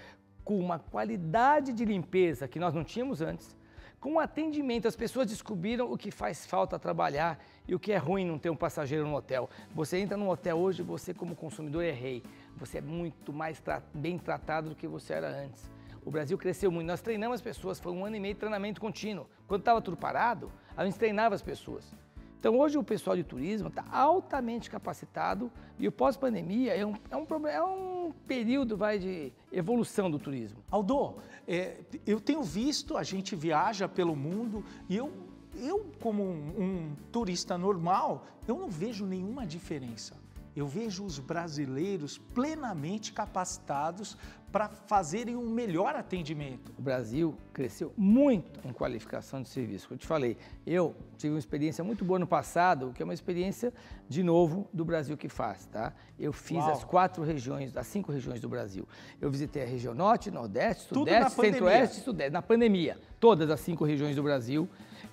com 0.43 0.59
uma 0.59 0.79
qualidade 0.79 1.73
de 1.73 1.85
limpeza 1.85 2.47
que 2.47 2.59
nós 2.59 2.73
não 2.73 2.83
tínhamos 2.83 3.21
antes, 3.21 3.55
com 3.99 4.13
o 4.13 4.19
atendimento, 4.19 4.87
as 4.87 4.95
pessoas 4.95 5.27
descobriram 5.27 5.91
o 5.91 5.97
que 5.97 6.11
faz 6.11 6.45
falta 6.45 6.77
trabalhar 6.77 7.43
e 7.67 7.73
o 7.73 7.79
que 7.79 7.91
é 7.91 7.97
ruim 7.97 8.25
não 8.25 8.37
ter 8.37 8.49
um 8.51 8.55
passageiro 8.55 9.07
no 9.07 9.15
hotel. 9.15 9.49
Você 9.73 9.97
entra 9.97 10.15
num 10.15 10.29
hotel 10.29 10.57
hoje, 10.57 10.83
você 10.83 11.15
como 11.15 11.35
consumidor 11.35 11.83
é 11.83 11.91
rei. 11.91 12.23
Você 12.57 12.79
é 12.79 12.81
muito 12.81 13.31
mais 13.31 13.59
tra 13.59 13.81
bem 13.93 14.17
tratado 14.17 14.69
do 14.69 14.75
que 14.75 14.87
você 14.87 15.13
era 15.13 15.29
antes. 15.29 15.69
O 16.03 16.11
Brasil 16.11 16.37
cresceu 16.37 16.71
muito. 16.71 16.87
Nós 16.87 17.01
treinamos 17.01 17.35
as 17.35 17.41
pessoas, 17.41 17.79
foi 17.79 17.91
um 17.91 18.05
ano 18.05 18.15
e 18.15 18.19
meio 18.19 18.33
de 18.33 18.39
treinamento 18.39 18.79
contínuo. 18.79 19.27
Quando 19.47 19.61
estava 19.61 19.81
tudo 19.81 19.97
parado, 19.97 20.51
a 20.75 20.85
gente 20.85 20.97
treinava 20.97 21.35
as 21.35 21.41
pessoas. 21.41 21.93
Então 22.39 22.57
hoje 22.59 22.77
o 22.77 22.83
pessoal 22.83 23.15
de 23.15 23.23
turismo 23.23 23.67
está 23.67 23.83
altamente 23.91 24.69
capacitado 24.69 25.51
e 25.79 25.87
o 25.87 25.91
pós-pandemia 25.91 26.73
é 26.73 26.85
um, 26.85 26.93
é, 27.09 27.17
um, 27.17 27.47
é 27.47 27.63
um 27.63 28.13
período 28.27 28.77
vai, 28.77 28.99
de 28.99 29.33
evolução 29.51 30.09
do 30.09 30.19
turismo. 30.19 30.59
Aldo, 30.69 31.15
é, 31.47 31.77
eu 32.05 32.21
tenho 32.21 32.43
visto, 32.43 32.95
a 32.95 33.03
gente 33.03 33.35
viaja 33.35 33.87
pelo 33.87 34.15
mundo 34.15 34.63
e 34.87 34.95
eu, 34.95 35.11
eu 35.55 35.91
como 35.99 36.23
um, 36.23 36.53
um 36.57 36.95
turista 37.11 37.57
normal, 37.57 38.25
eu 38.47 38.57
não 38.57 38.69
vejo 38.69 39.05
nenhuma 39.05 39.45
diferença. 39.45 40.15
Eu 40.57 40.65
vejo 40.65 41.05
os 41.05 41.19
brasileiros 41.19 42.17
plenamente 42.17 43.13
capacitados 43.13 44.17
para 44.51 44.67
fazerem 44.67 45.35
um 45.35 45.51
melhor 45.51 45.95
atendimento. 45.95 46.73
O 46.79 46.81
Brasil 46.81 47.37
cresceu 47.53 47.93
muito 47.95 48.59
em 48.67 48.73
qualificação 48.73 49.43
de 49.43 49.49
serviço. 49.49 49.87
Como 49.87 49.97
eu 49.97 49.99
te 49.99 50.07
falei, 50.07 50.35
eu 50.65 50.95
tive 51.15 51.35
uma 51.35 51.37
experiência 51.37 51.83
muito 51.83 52.03
boa 52.03 52.17
no 52.17 52.25
passado, 52.25 52.91
que 52.95 53.03
é 53.03 53.05
uma 53.05 53.13
experiência, 53.13 53.71
de 54.09 54.23
novo, 54.23 54.67
do 54.73 54.83
Brasil 54.83 55.15
que 55.15 55.29
faz, 55.29 55.67
tá? 55.67 55.93
Eu 56.17 56.33
fiz 56.33 56.57
Uau. 56.57 56.71
as 56.71 56.83
quatro 56.83 57.23
regiões, 57.23 57.77
as 57.77 57.85
cinco 57.85 58.11
regiões 58.11 58.41
do 58.41 58.49
Brasil. 58.49 58.87
Eu 59.21 59.29
visitei 59.29 59.61
a 59.61 59.67
região 59.67 59.93
Norte, 59.93 60.31
Nordeste, 60.31 60.91
Sudeste. 60.91 61.39
Centro-Oeste 61.39 61.99
e 61.99 62.03
Sudeste, 62.03 62.31
na 62.31 62.41
pandemia. 62.41 62.97
Todas 63.19 63.51
as 63.51 63.59
cinco 63.59 63.85
regiões 63.85 64.15
do 64.15 64.23
Brasil. 64.23 64.67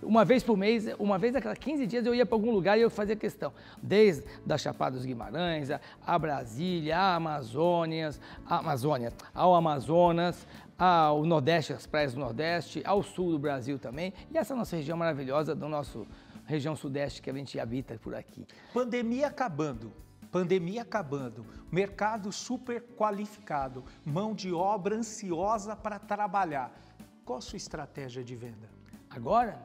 Uma 0.04 0.24
vez 0.24 0.42
por 0.42 0.56
mês, 0.56 0.86
uma 0.98 1.18
vez 1.18 1.34
a 1.34 1.40
cada 1.40 1.56
15 1.56 1.86
dias 1.86 2.06
eu 2.06 2.14
ia 2.14 2.26
para 2.26 2.36
algum 2.36 2.50
lugar 2.50 2.78
e 2.78 2.82
eu 2.82 2.90
fazia 2.90 3.16
questão. 3.16 3.52
Desde 3.82 4.24
da 4.44 4.58
Chapada 4.58 4.96
dos 4.96 5.04
Guimarães, 5.04 5.70
a, 5.70 5.80
a 6.06 6.18
Brasília, 6.18 6.98
a 6.98 7.16
Amazônias, 7.16 8.20
a 8.46 8.58
Amazônia, 8.58 9.12
ao 9.34 9.54
Amazonas, 9.54 10.46
ao 10.78 11.24
Nordeste, 11.24 11.72
as 11.72 11.86
praias 11.86 12.14
do 12.14 12.20
Nordeste, 12.20 12.82
ao 12.84 13.02
sul 13.02 13.32
do 13.32 13.38
Brasil 13.38 13.78
também. 13.78 14.12
E 14.30 14.38
essa 14.38 14.54
nossa 14.54 14.76
região 14.76 14.96
maravilhosa 14.96 15.54
do 15.54 15.68
nosso 15.68 16.06
região 16.46 16.76
sudeste 16.76 17.22
que 17.22 17.30
a 17.30 17.32
gente 17.32 17.58
habita 17.58 17.98
por 17.98 18.14
aqui. 18.14 18.46
Pandemia 18.72 19.28
acabando. 19.28 19.92
Pandemia 20.34 20.82
acabando, 20.82 21.46
mercado 21.70 22.32
super 22.32 22.82
qualificado, 22.96 23.84
mão 24.04 24.34
de 24.34 24.52
obra 24.52 24.96
ansiosa 24.96 25.76
para 25.76 25.96
trabalhar. 25.96 26.76
Qual 27.24 27.38
a 27.38 27.40
sua 27.40 27.56
estratégia 27.56 28.24
de 28.24 28.34
venda? 28.34 28.68
Agora, 29.08 29.64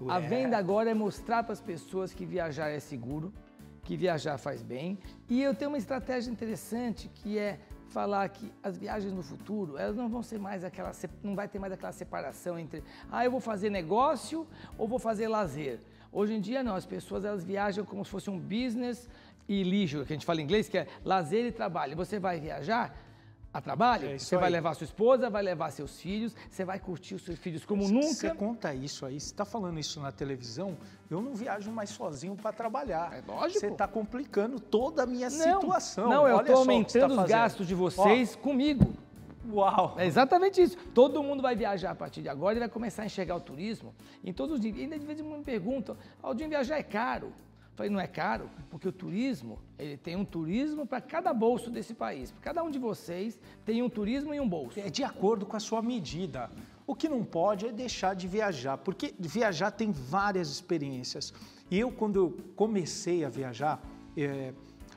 a 0.00 0.16
Ué. 0.16 0.20
venda 0.20 0.56
agora 0.58 0.90
é 0.90 0.94
mostrar 0.94 1.42
para 1.42 1.52
as 1.52 1.60
pessoas 1.60 2.12
que 2.12 2.26
viajar 2.26 2.68
é 2.68 2.78
seguro, 2.78 3.32
que 3.82 3.96
viajar 3.96 4.36
faz 4.36 4.62
bem. 4.62 4.98
E 5.28 5.42
eu 5.42 5.54
tenho 5.54 5.70
uma 5.70 5.78
estratégia 5.78 6.30
interessante 6.30 7.08
que 7.14 7.38
é 7.38 7.58
falar 7.88 8.28
que 8.28 8.52
as 8.62 8.76
viagens 8.76 9.12
no 9.12 9.22
futuro, 9.22 9.78
elas 9.78 9.96
não 9.96 10.08
vão 10.08 10.22
ser 10.22 10.38
mais 10.38 10.64
aquela, 10.64 10.92
não 11.22 11.34
vai 11.34 11.48
ter 11.48 11.58
mais 11.58 11.72
aquela 11.72 11.92
separação 11.92 12.58
entre, 12.58 12.82
ah, 13.10 13.24
eu 13.24 13.30
vou 13.30 13.40
fazer 13.40 13.70
negócio 13.70 14.46
ou 14.76 14.86
vou 14.86 14.98
fazer 14.98 15.28
lazer. 15.28 15.78
Hoje 16.12 16.34
em 16.34 16.40
dia 16.40 16.62
não, 16.62 16.74
as 16.74 16.84
pessoas 16.84 17.24
elas 17.24 17.44
viajam 17.44 17.84
como 17.84 18.04
se 18.04 18.10
fosse 18.10 18.28
um 18.28 18.38
business 18.38 19.08
e 19.48 19.62
leisure, 19.62 20.04
que 20.04 20.12
a 20.12 20.16
gente 20.16 20.26
fala 20.26 20.40
em 20.40 20.44
inglês, 20.44 20.68
que 20.68 20.78
é 20.78 20.86
lazer 21.04 21.46
e 21.46 21.52
trabalho. 21.52 21.96
Você 21.96 22.18
vai 22.18 22.40
viajar 22.40 22.94
a 23.58 23.60
trabalho, 23.60 24.08
É 24.10 24.18
você 24.18 24.36
vai 24.36 24.46
aí. 24.46 24.52
levar 24.52 24.74
sua 24.74 24.84
esposa, 24.84 25.28
vai 25.30 25.42
levar 25.42 25.70
seus 25.70 26.00
filhos, 26.00 26.34
você 26.50 26.64
vai 26.64 26.78
curtir 26.78 27.14
os 27.14 27.22
seus 27.24 27.38
filhos 27.38 27.64
como 27.64 27.82
Você 27.82 27.92
nunca. 28.28 28.34
conta 28.34 28.74
isso 28.74 29.04
aí, 29.06 29.18
você 29.20 29.26
está 29.26 29.44
falando 29.44 29.78
isso 29.78 30.00
na 30.00 30.12
televisão, 30.12 30.76
eu 31.10 31.20
não 31.20 31.34
viajo 31.34 31.70
mais 31.70 31.90
sozinho 31.90 32.36
para 32.36 32.52
trabalhar. 32.52 33.12
É 33.12 33.22
lógico. 33.26 33.60
Você 33.60 33.68
está 33.68 33.86
complicando 33.88 34.58
toda 34.60 35.02
a 35.04 35.06
minha 35.06 35.30
Não, 35.30 35.60
situação. 35.60 36.08
Não, 36.08 36.26
eu 36.26 36.40
estou 36.40 36.56
você 36.56 36.60
aumentando 36.62 37.14
tá 37.16 37.22
os 37.22 37.28
gastos 37.28 37.66
de 37.66 37.74
vocês 37.74 38.36
comigo. 38.36 38.92
Ó, 39.52 39.60
uau! 39.60 39.94
É 39.96 40.04
exatamente 40.06 40.60
isso. 40.60 40.76
Todo 40.92 41.22
mundo 41.22 41.40
vai 41.40 41.54
viajar 41.54 41.92
a 41.92 41.94
partir 41.94 42.20
de 42.22 42.28
agora 42.28 42.56
e 42.56 42.58
vai 42.58 42.68
começar 42.68 43.02
a 43.02 43.06
enxergar 43.06 43.36
o 43.36 43.40
turismo 43.40 43.94
em 44.24 44.32
todos 44.32 44.54
os 44.56 44.60
níveis. 44.60 44.80
E 44.80 44.84
ainda 44.84 44.98
de 44.98 45.06
vez 45.06 45.20
em 45.20 45.22
quando 45.22 45.38
me 45.38 45.44
perguntam, 45.44 45.96
Aldinho, 46.22 46.48
viajar 46.50 46.78
é 46.78 46.82
caro? 46.82 47.32
Falei, 47.76 47.92
não 47.92 48.00
é 48.00 48.06
caro, 48.06 48.48
porque 48.70 48.88
o 48.88 48.92
turismo, 48.92 49.60
ele 49.78 49.98
tem 49.98 50.16
um 50.16 50.24
turismo 50.24 50.86
para 50.86 50.98
cada 50.98 51.32
bolso 51.34 51.70
desse 51.70 51.92
país. 51.92 52.34
Cada 52.40 52.62
um 52.62 52.70
de 52.70 52.78
vocês 52.78 53.38
tem 53.66 53.82
um 53.82 53.88
turismo 53.90 54.32
e 54.32 54.40
um 54.40 54.48
bolso. 54.48 54.80
É 54.80 54.88
de 54.88 55.04
acordo 55.04 55.44
com 55.44 55.56
a 55.56 55.60
sua 55.60 55.82
medida. 55.82 56.50
O 56.86 56.94
que 56.94 57.06
não 57.06 57.22
pode 57.22 57.66
é 57.66 57.72
deixar 57.72 58.14
de 58.14 58.26
viajar, 58.26 58.78
porque 58.78 59.14
viajar 59.18 59.72
tem 59.72 59.92
várias 59.92 60.48
experiências. 60.48 61.34
E 61.70 61.78
eu, 61.78 61.92
quando 61.92 62.16
eu 62.16 62.36
comecei 62.56 63.26
a 63.26 63.28
viajar 63.28 63.82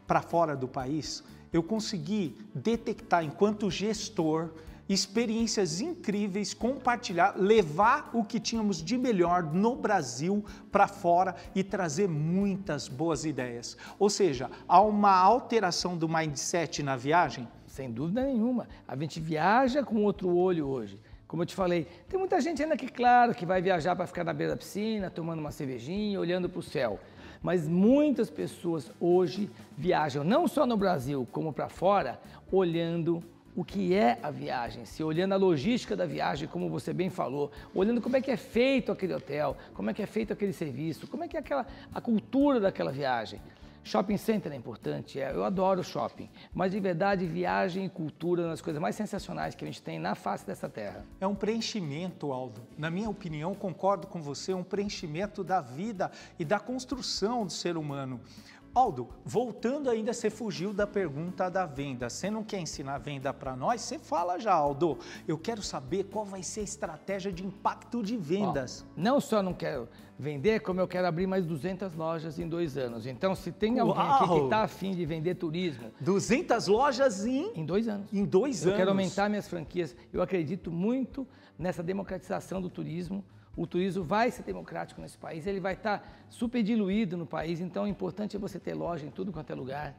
para 0.07 0.21
fora 0.21 0.55
do 0.55 0.67
país, 0.67 1.21
eu 1.51 1.61
consegui 1.61 2.37
detectar, 2.55 3.25
enquanto 3.25 3.69
gestor, 3.69 4.51
experiências 4.89 5.79
incríveis, 5.79 6.53
compartilhar, 6.53 7.35
levar 7.37 8.09
o 8.11 8.23
que 8.23 8.39
tínhamos 8.39 8.83
de 8.83 8.97
melhor 8.97 9.43
no 9.43 9.75
Brasil 9.75 10.43
para 10.71 10.87
fora 10.87 11.35
e 11.53 11.63
trazer 11.63 12.09
muitas 12.09 12.87
boas 12.87 13.23
ideias. 13.23 13.77
Ou 13.99 14.09
seja, 14.09 14.49
há 14.67 14.81
uma 14.81 15.15
alteração 15.15 15.95
do 15.95 16.09
mindset 16.09 16.81
na 16.81 16.95
viagem 16.95 17.47
Sem 17.67 17.91
dúvida 17.91 18.23
nenhuma. 18.23 18.67
A 18.87 18.95
gente 18.95 19.19
viaja 19.19 19.83
com 19.83 20.03
outro 20.03 20.35
olho 20.35 20.67
hoje. 20.67 20.99
Como 21.27 21.43
eu 21.43 21.45
te 21.45 21.53
falei, 21.53 21.85
tem 22.09 22.17
muita 22.19 22.41
gente 22.41 22.63
ainda 22.63 22.75
que, 22.75 22.87
claro, 22.87 23.35
que 23.35 23.45
vai 23.45 23.61
viajar 23.61 23.95
para 23.95 24.07
ficar 24.07 24.23
na 24.23 24.33
beira 24.33 24.53
da 24.53 24.57
piscina, 24.57 25.11
tomando 25.11 25.39
uma 25.39 25.51
cervejinha, 25.51 26.19
olhando 26.19 26.49
para 26.49 26.59
o 26.59 26.63
céu. 26.63 26.99
Mas 27.41 27.67
muitas 27.67 28.31
pessoas 28.31 28.91
hoje 28.99 29.49
viajam, 29.77 30.23
não 30.23 30.47
só 30.47 30.65
no 30.65 30.75
Brasil, 30.75 31.27
como 31.31 31.53
para 31.53 31.69
fora, 31.69 32.19
olhando 32.51 33.23
o 33.59 33.65
que 33.65 33.93
é 33.93 34.17
a 34.23 34.31
viagem, 34.31 34.85
se 34.85 35.03
olhando 35.03 35.33
a 35.33 35.35
logística 35.35 35.93
da 35.93 36.05
viagem, 36.05 36.47
como 36.47 36.69
você 36.69 36.93
bem 36.93 37.09
falou, 37.09 37.51
olhando 37.75 37.99
como 37.99 38.15
é 38.15 38.21
que 38.21 38.31
é 38.31 38.37
feito 38.37 38.89
aquele 38.89 39.13
hotel, 39.13 39.57
como 39.73 39.89
é 39.89 39.93
que 39.93 40.01
é 40.01 40.05
feito 40.05 40.31
aquele 40.31 40.53
serviço, 40.53 41.05
como 41.07 41.25
é 41.25 41.27
que 41.27 41.35
é 41.35 41.41
aquela, 41.41 41.67
a 41.93 41.99
cultura 41.99 42.61
daquela 42.61 42.89
viagem. 42.89 43.41
Shopping 43.83 44.15
center 44.15 44.53
é 44.53 44.55
importante, 44.55 45.19
é, 45.19 45.33
eu 45.33 45.43
adoro 45.43 45.83
shopping, 45.83 46.29
mas 46.53 46.71
de 46.71 46.79
verdade 46.79 47.25
viagem 47.25 47.85
e 47.85 47.89
cultura 47.89 48.43
são 48.43 48.51
as 48.51 48.61
coisas 48.61 48.81
mais 48.81 48.95
sensacionais 48.95 49.55
que 49.55 49.65
a 49.65 49.67
gente 49.67 49.81
tem 49.81 49.99
na 49.99 50.15
face 50.15 50.47
dessa 50.47 50.69
terra. 50.69 51.05
É 51.19 51.27
um 51.27 51.35
preenchimento, 51.35 52.31
Aldo. 52.31 52.61
Na 52.77 52.89
minha 52.89 53.09
opinião, 53.09 53.53
concordo 53.53 54.07
com 54.07 54.21
você, 54.21 54.53
é 54.53 54.55
um 54.55 54.63
preenchimento 54.63 55.43
da 55.43 55.59
vida 55.59 56.09
e 56.37 56.45
da 56.45 56.61
construção 56.61 57.45
do 57.45 57.51
ser 57.51 57.75
humano. 57.75 58.21
Aldo, 58.73 59.09
voltando 59.25 59.89
ainda, 59.89 60.13
você 60.13 60.29
fugiu 60.29 60.73
da 60.73 60.85
pergunta 60.85 61.49
da 61.49 61.65
venda. 61.65 62.09
Você 62.09 62.29
não 62.29 62.43
quer 62.43 62.59
ensinar 62.59 62.99
venda 62.99 63.33
para 63.33 63.55
nós? 63.55 63.81
Você 63.81 63.97
fala 63.97 64.37
já, 64.39 64.53
Aldo. 64.53 64.97
Eu 65.27 65.37
quero 65.37 65.61
saber 65.61 66.05
qual 66.05 66.23
vai 66.23 66.43
ser 66.43 66.61
a 66.61 66.63
estratégia 66.63 67.31
de 67.31 67.45
impacto 67.45 68.03
de 68.03 68.15
vendas. 68.15 68.85
não 68.95 69.19
só 69.19 69.41
não 69.41 69.53
quero 69.53 69.89
vender, 70.17 70.59
como 70.59 70.81
eu 70.81 70.87
quero 70.87 71.07
abrir 71.07 71.25
mais 71.25 71.45
200 71.45 71.95
lojas 71.95 72.37
em 72.37 72.47
dois 72.47 72.77
anos. 72.77 73.05
Então, 73.05 73.33
se 73.33 73.51
tem 73.51 73.79
alguém 73.79 74.03
Uau. 74.03 74.23
aqui 74.23 74.33
que 74.33 74.43
está 74.43 74.63
afim 74.63 74.93
de 74.93 75.05
vender 75.05 75.35
turismo... 75.35 75.91
200 76.01 76.67
lojas 76.67 77.25
em... 77.25 77.51
Em 77.55 77.65
dois 77.65 77.87
anos. 77.87 78.11
Em 78.13 78.25
dois 78.25 78.61
eu 78.61 78.69
anos. 78.69 78.73
Eu 78.73 78.77
quero 78.77 78.89
aumentar 78.91 79.29
minhas 79.29 79.47
franquias. 79.47 79.95
Eu 80.11 80.21
acredito 80.21 80.69
muito 80.69 81.25
nessa 81.57 81.81
democratização 81.81 82.61
do 82.61 82.69
turismo 82.69 83.23
o 83.59 83.67
turismo 83.67 84.05
vai 84.05 84.31
ser 84.31 84.43
democrático 84.43 85.01
nesse 85.01 85.17
país, 85.17 85.45
ele 85.45 85.59
vai 85.59 85.73
estar 85.73 86.25
super 86.29 86.63
diluído 86.63 87.17
no 87.17 87.25
país, 87.25 87.59
então 87.59 87.83
o 87.83 87.87
importante 87.87 88.37
é 88.37 88.39
você 88.39 88.57
ter 88.57 88.73
loja 88.73 89.05
em 89.05 89.11
tudo 89.11 89.33
quanto 89.33 89.51
é 89.51 89.53
lugar 89.53 89.93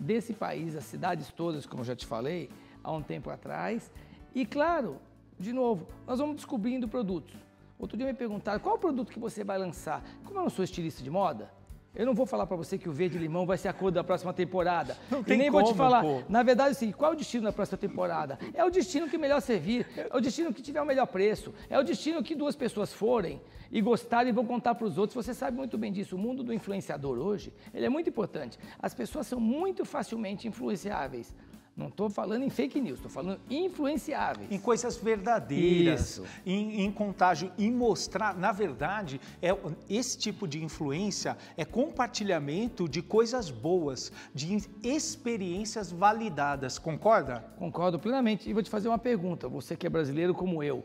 desse 0.00 0.32
país, 0.32 0.74
as 0.74 0.84
cidades 0.84 1.30
todas, 1.30 1.66
como 1.66 1.82
eu 1.82 1.84
já 1.84 1.94
te 1.94 2.06
falei 2.06 2.48
há 2.82 2.90
um 2.90 3.02
tempo 3.02 3.28
atrás. 3.28 3.92
E 4.34 4.46
claro, 4.46 4.96
de 5.38 5.52
novo, 5.52 5.88
nós 6.06 6.20
vamos 6.20 6.36
descobrindo 6.36 6.88
produtos. 6.88 7.36
Outro 7.78 7.98
dia 7.98 8.06
me 8.06 8.14
perguntaram 8.14 8.58
qual 8.60 8.76
o 8.76 8.78
produto 8.78 9.12
que 9.12 9.18
você 9.18 9.44
vai 9.44 9.58
lançar. 9.58 10.02
Como 10.24 10.38
eu 10.38 10.44
não 10.44 10.50
sou 10.50 10.64
estilista 10.64 11.02
de 11.02 11.10
moda, 11.10 11.52
eu 11.94 12.06
não 12.06 12.14
vou 12.14 12.24
falar 12.24 12.46
para 12.46 12.56
você 12.56 12.78
que 12.78 12.88
o 12.88 12.92
verde 12.92 13.18
limão 13.18 13.44
vai 13.44 13.58
ser 13.58 13.68
a 13.68 13.72
cor 13.72 13.90
da 13.90 14.02
próxima 14.02 14.32
temporada. 14.32 14.96
Não 15.10 15.22
tem 15.22 15.34
e 15.34 15.38
nem 15.38 15.50
como, 15.50 15.64
vou 15.64 15.72
te 15.72 15.76
falar. 15.76 16.02
Pô. 16.02 16.22
Na 16.28 16.42
verdade, 16.42 16.70
assim, 16.70 16.90
qual 16.90 17.12
é 17.12 17.14
o 17.14 17.18
destino 17.18 17.44
da 17.44 17.52
próxima 17.52 17.76
temporada? 17.76 18.38
É 18.54 18.64
o 18.64 18.70
destino 18.70 19.08
que 19.08 19.18
melhor 19.18 19.40
servir, 19.42 19.86
é 19.96 20.16
o 20.16 20.20
destino 20.20 20.54
que 20.54 20.62
tiver 20.62 20.80
o 20.80 20.86
melhor 20.86 21.06
preço, 21.06 21.52
é 21.68 21.78
o 21.78 21.82
destino 21.82 22.22
que 22.22 22.34
duas 22.34 22.56
pessoas 22.56 22.92
forem 22.92 23.40
e 23.70 23.80
gostarem 23.80 24.30
e 24.30 24.32
vão 24.32 24.46
contar 24.46 24.74
para 24.74 24.86
os 24.86 24.96
outros. 24.96 25.14
Você 25.14 25.34
sabe 25.34 25.56
muito 25.56 25.76
bem 25.76 25.92
disso. 25.92 26.16
O 26.16 26.18
mundo 26.18 26.42
do 26.42 26.52
influenciador 26.52 27.18
hoje, 27.18 27.52
ele 27.74 27.84
é 27.84 27.88
muito 27.90 28.08
importante. 28.08 28.58
As 28.78 28.94
pessoas 28.94 29.26
são 29.26 29.38
muito 29.38 29.84
facilmente 29.84 30.48
influenciáveis. 30.48 31.34
Não 31.74 31.88
estou 31.88 32.10
falando 32.10 32.42
em 32.42 32.50
fake 32.50 32.78
news, 32.80 32.98
estou 32.98 33.10
falando 33.10 33.40
influenciáveis. 33.48 34.50
Em 34.50 34.58
coisas 34.58 34.96
verdadeiras, 34.96 36.20
em, 36.44 36.82
em, 36.82 36.92
contágio, 36.92 37.50
em 37.58 37.70
mostrar. 37.70 38.36
Na 38.36 38.52
verdade, 38.52 39.18
é, 39.40 39.56
esse 39.88 40.18
tipo 40.18 40.46
de 40.46 40.62
influência 40.62 41.36
é 41.56 41.64
compartilhamento 41.64 42.86
de 42.86 43.00
coisas 43.00 43.50
boas, 43.50 44.12
de 44.34 44.58
experiências 44.82 45.90
validadas. 45.90 46.78
Concorda? 46.78 47.40
Concordo 47.56 47.98
plenamente. 47.98 48.50
E 48.50 48.52
vou 48.52 48.62
te 48.62 48.68
fazer 48.68 48.88
uma 48.88 48.98
pergunta, 48.98 49.48
você 49.48 49.74
que 49.74 49.86
é 49.86 49.90
brasileiro 49.90 50.34
como 50.34 50.62
eu. 50.62 50.84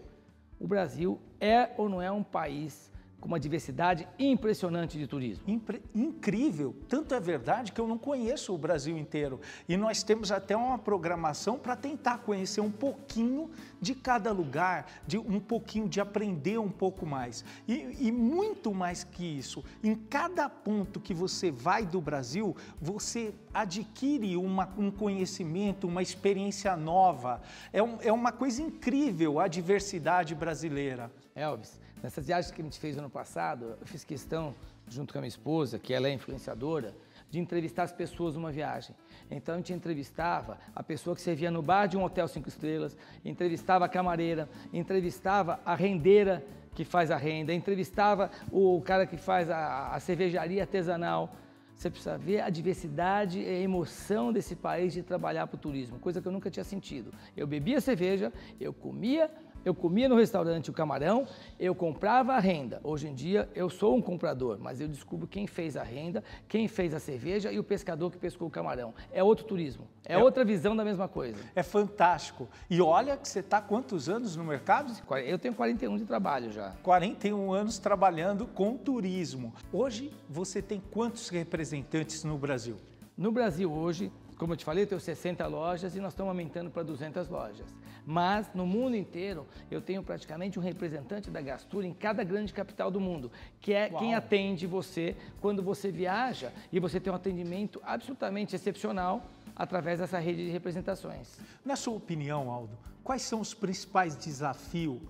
O 0.58 0.67
Brasil 0.67 1.20
é 1.39 1.70
ou 1.77 1.89
não 1.89 2.01
é 2.01 2.10
um 2.10 2.24
país 2.24 2.89
com 3.19 3.27
uma 3.27 3.39
diversidade 3.39 4.07
impressionante 4.19 4.97
de 4.97 5.07
turismo. 5.07 5.43
Impre 5.47 5.81
incrível. 5.93 6.75
Tanto 6.88 7.15
é 7.15 7.19
verdade 7.19 7.71
que 7.71 7.81
eu 7.81 7.88
não 7.88 7.97
conheço 7.97 8.53
o 8.53 8.57
Brasil 8.57 8.97
inteiro. 8.97 9.39
E 9.67 9.75
nós 9.75 10.03
temos 10.03 10.31
até 10.31 10.55
uma 10.55 10.77
programação 10.77 11.57
para 11.57 11.75
tentar 11.75 12.19
conhecer 12.19 12.62
um 12.62 12.71
pouquinho 12.71 13.50
de 13.81 13.95
cada 13.95 14.31
lugar, 14.31 14.88
de 15.05 15.17
um 15.17 15.39
pouquinho 15.39 15.89
de 15.89 16.00
aprender 16.00 16.59
um 16.59 16.69
pouco 16.69 17.05
mais. 17.05 17.43
E, 17.67 18.07
e 18.07 18.12
muito 18.12 18.74
mais 18.74 19.03
que 19.03 19.25
isso, 19.25 19.63
em 19.83 19.95
cada 19.95 20.47
ponto 20.47 21.00
que 21.00 21.13
você 21.13 21.50
vai 21.50 21.86
do 21.86 22.00
Brasil, 22.00 22.55
você 22.79 23.33
adquire 23.53 24.38
uma, 24.38 24.69
um 24.77 24.91
conhecimento, 24.91 25.88
uma 25.88 26.03
experiência 26.03 26.75
nova. 26.75 27.41
É, 27.74 27.81
um, 27.81 27.97
é 28.01 28.12
uma 28.12 28.31
coisa 28.31 28.62
incrível 28.62 29.39
a 29.39 29.47
diversidade 29.47 30.36
brasileira. 30.36 31.12
Elvis, 31.36 31.79
Nessas 32.01 32.27
viagens 32.27 32.51
que 32.51 32.61
a 32.61 32.63
gente 32.63 32.79
fez 32.79 32.97
ano 32.97 33.10
passado, 33.10 33.75
eu 33.81 33.88
fiz 33.88 34.03
questão, 34.03 34.53
junto 34.88 35.12
com 35.12 35.19
a 35.19 35.21
minha 35.21 35.29
esposa, 35.29 35.79
que 35.79 35.93
ela 35.93 36.07
é 36.07 36.13
influenciadora, 36.13 36.93
de 37.29 37.39
entrevistar 37.39 37.83
as 37.83 37.91
pessoas 37.91 38.36
numa 38.36 38.51
viagem. 38.51 38.95
Então 39.31 39.55
a 39.55 39.57
gente 39.57 39.73
entrevistava 39.73 40.60
a 40.75 40.83
pessoa 40.83 41.15
que 41.15 41.21
servia 41.21 41.49
no 41.49 41.62
bar 41.62 41.88
de 41.88 41.97
um 41.97 42.03
hotel 42.03 42.27
cinco 42.27 42.47
estrelas, 42.47 42.95
entrevistava 43.25 43.86
a 43.86 43.89
camareira, 43.89 44.47
entrevistava 44.71 45.60
a 45.65 45.75
rendeira 45.75 46.45
que 46.75 46.86
faz 46.86 47.10
a 47.10 47.17
renda, 47.17 47.53
entrevistava 47.53 48.29
o 48.51 48.79
cara 48.81 49.07
que 49.07 49.17
faz 49.17 49.49
a, 49.49 49.89
a 49.89 49.99
cervejaria 49.99 50.62
artesanal. 50.62 51.36
Você 51.75 51.89
precisa 51.89 52.17
ver 52.17 52.41
a 52.41 52.49
diversidade 52.49 53.39
e 53.39 53.47
a 53.47 53.60
emoção 53.60 54.31
desse 54.31 54.55
país 54.55 54.93
de 54.93 55.03
trabalhar 55.03 55.47
para 55.47 55.55
o 55.55 55.60
turismo, 55.60 55.99
coisa 55.99 56.21
que 56.21 56.27
eu 56.27 56.31
nunca 56.31 56.49
tinha 56.49 56.63
sentido. 56.63 57.12
Eu 57.36 57.45
bebia 57.45 57.81
cerveja, 57.81 58.31
eu 58.60 58.71
comia 58.71 59.29
eu 59.65 59.74
comia 59.74 60.08
no 60.08 60.15
restaurante 60.15 60.70
o 60.70 60.74
camarão, 60.74 61.28
eu 61.60 61.76
comprava 61.76 62.34
a 62.34 62.39
renda. 62.39 62.80
Hoje 62.84 63.08
em 63.08 63.13
dia 63.13 63.50
eu 63.56 63.70
sou 63.70 63.96
um 63.96 64.02
comprador, 64.02 64.58
mas 64.60 64.80
eu 64.80 64.88
descubro 64.88 65.28
quem 65.28 65.48
fez 65.48 65.76
a 65.78 65.84
renda, 65.84 66.24
quem 66.48 66.67
fez 66.67 66.93
a 66.93 67.00
cerveja 67.00 67.52
e 67.52 67.60
o 67.60 67.63
pescador 67.63 68.12
que 68.12 68.17
pescou 68.17 68.48
o 68.48 68.52
camarão. 68.52 68.93
É 69.12 69.24
outro 69.24 69.46
turismo, 69.46 69.88
é, 70.06 70.13
é 70.13 70.17
outra 70.17 70.43
visão 70.46 70.76
da 70.76 70.84
mesma 70.84 71.08
coisa. 71.08 71.38
É 71.56 71.63
fantástico. 71.63 72.48
E 72.70 72.82
olha 72.82 73.17
que 73.17 73.28
você 73.28 73.39
está 73.39 73.62
quantos 73.62 74.10
anos 74.10 74.36
no 74.36 74.43
mercado? 74.43 74.93
Eu 75.26 75.38
tenho 75.38 75.54
41 75.54 75.98
de 75.98 76.06
trabalho 76.06 76.52
já. 76.52 76.74
41 76.84 77.52
anos 77.52 77.78
trabalhando 77.78 78.46
com 78.48 78.78
turismo. 78.78 79.54
Hoje 79.72 80.12
você 80.30 80.62
tem 80.62 80.82
quantos 80.91 81.30
representantes 81.30 82.24
no 82.24 82.38
Brasil? 82.38 82.78
No 83.17 83.32
Brasil 83.32 83.72
hoje 83.72 84.12
como 84.38 84.54
eu 84.54 84.58
te 84.58 84.63
falei, 84.63 84.84
eu 84.84 84.88
tenho 84.88 85.02
60 85.02 85.46
lojas 85.48 85.96
e 85.96 86.00
nós 86.00 86.13
estamos 86.13 86.30
aumentando 86.30 86.70
para 86.70 86.84
200 86.84 87.28
lojas. 87.28 87.65
Mas 88.10 88.50
no 88.54 88.65
mundo 88.65 88.96
inteiro 88.96 89.46
eu 89.70 89.82
tenho 89.82 90.02
praticamente 90.02 90.58
um 90.58 90.62
representante 90.62 91.30
da 91.30 91.41
Gastur 91.41 91.84
em 91.84 91.93
cada 91.93 92.24
grande 92.24 92.54
capital 92.54 92.89
do 92.89 93.02
mundo, 93.02 93.30
que 93.60 93.74
é 93.74 93.89
Uau. 93.89 94.00
quem 94.00 94.15
atende 94.15 94.65
você 94.65 95.13
quando 95.41 95.62
você 95.62 95.91
viaja 95.91 96.54
e 96.72 96.80
você 96.80 97.02
tem 97.02 97.12
um 97.12 97.17
atendimento 97.17 97.82
absolutamente 97.84 98.56
excepcional 98.56 99.28
através 99.54 100.00
dessa 100.00 100.20
rede 100.20 100.46
de 100.46 100.50
representações. 100.50 101.38
Na 101.65 101.76
sua 101.76 101.96
opinião, 101.96 102.50
Aldo, 102.50 102.78
quais 103.04 103.24
são 103.24 103.41
os 103.41 103.54
principais 103.54 104.15
desafios 104.15 105.02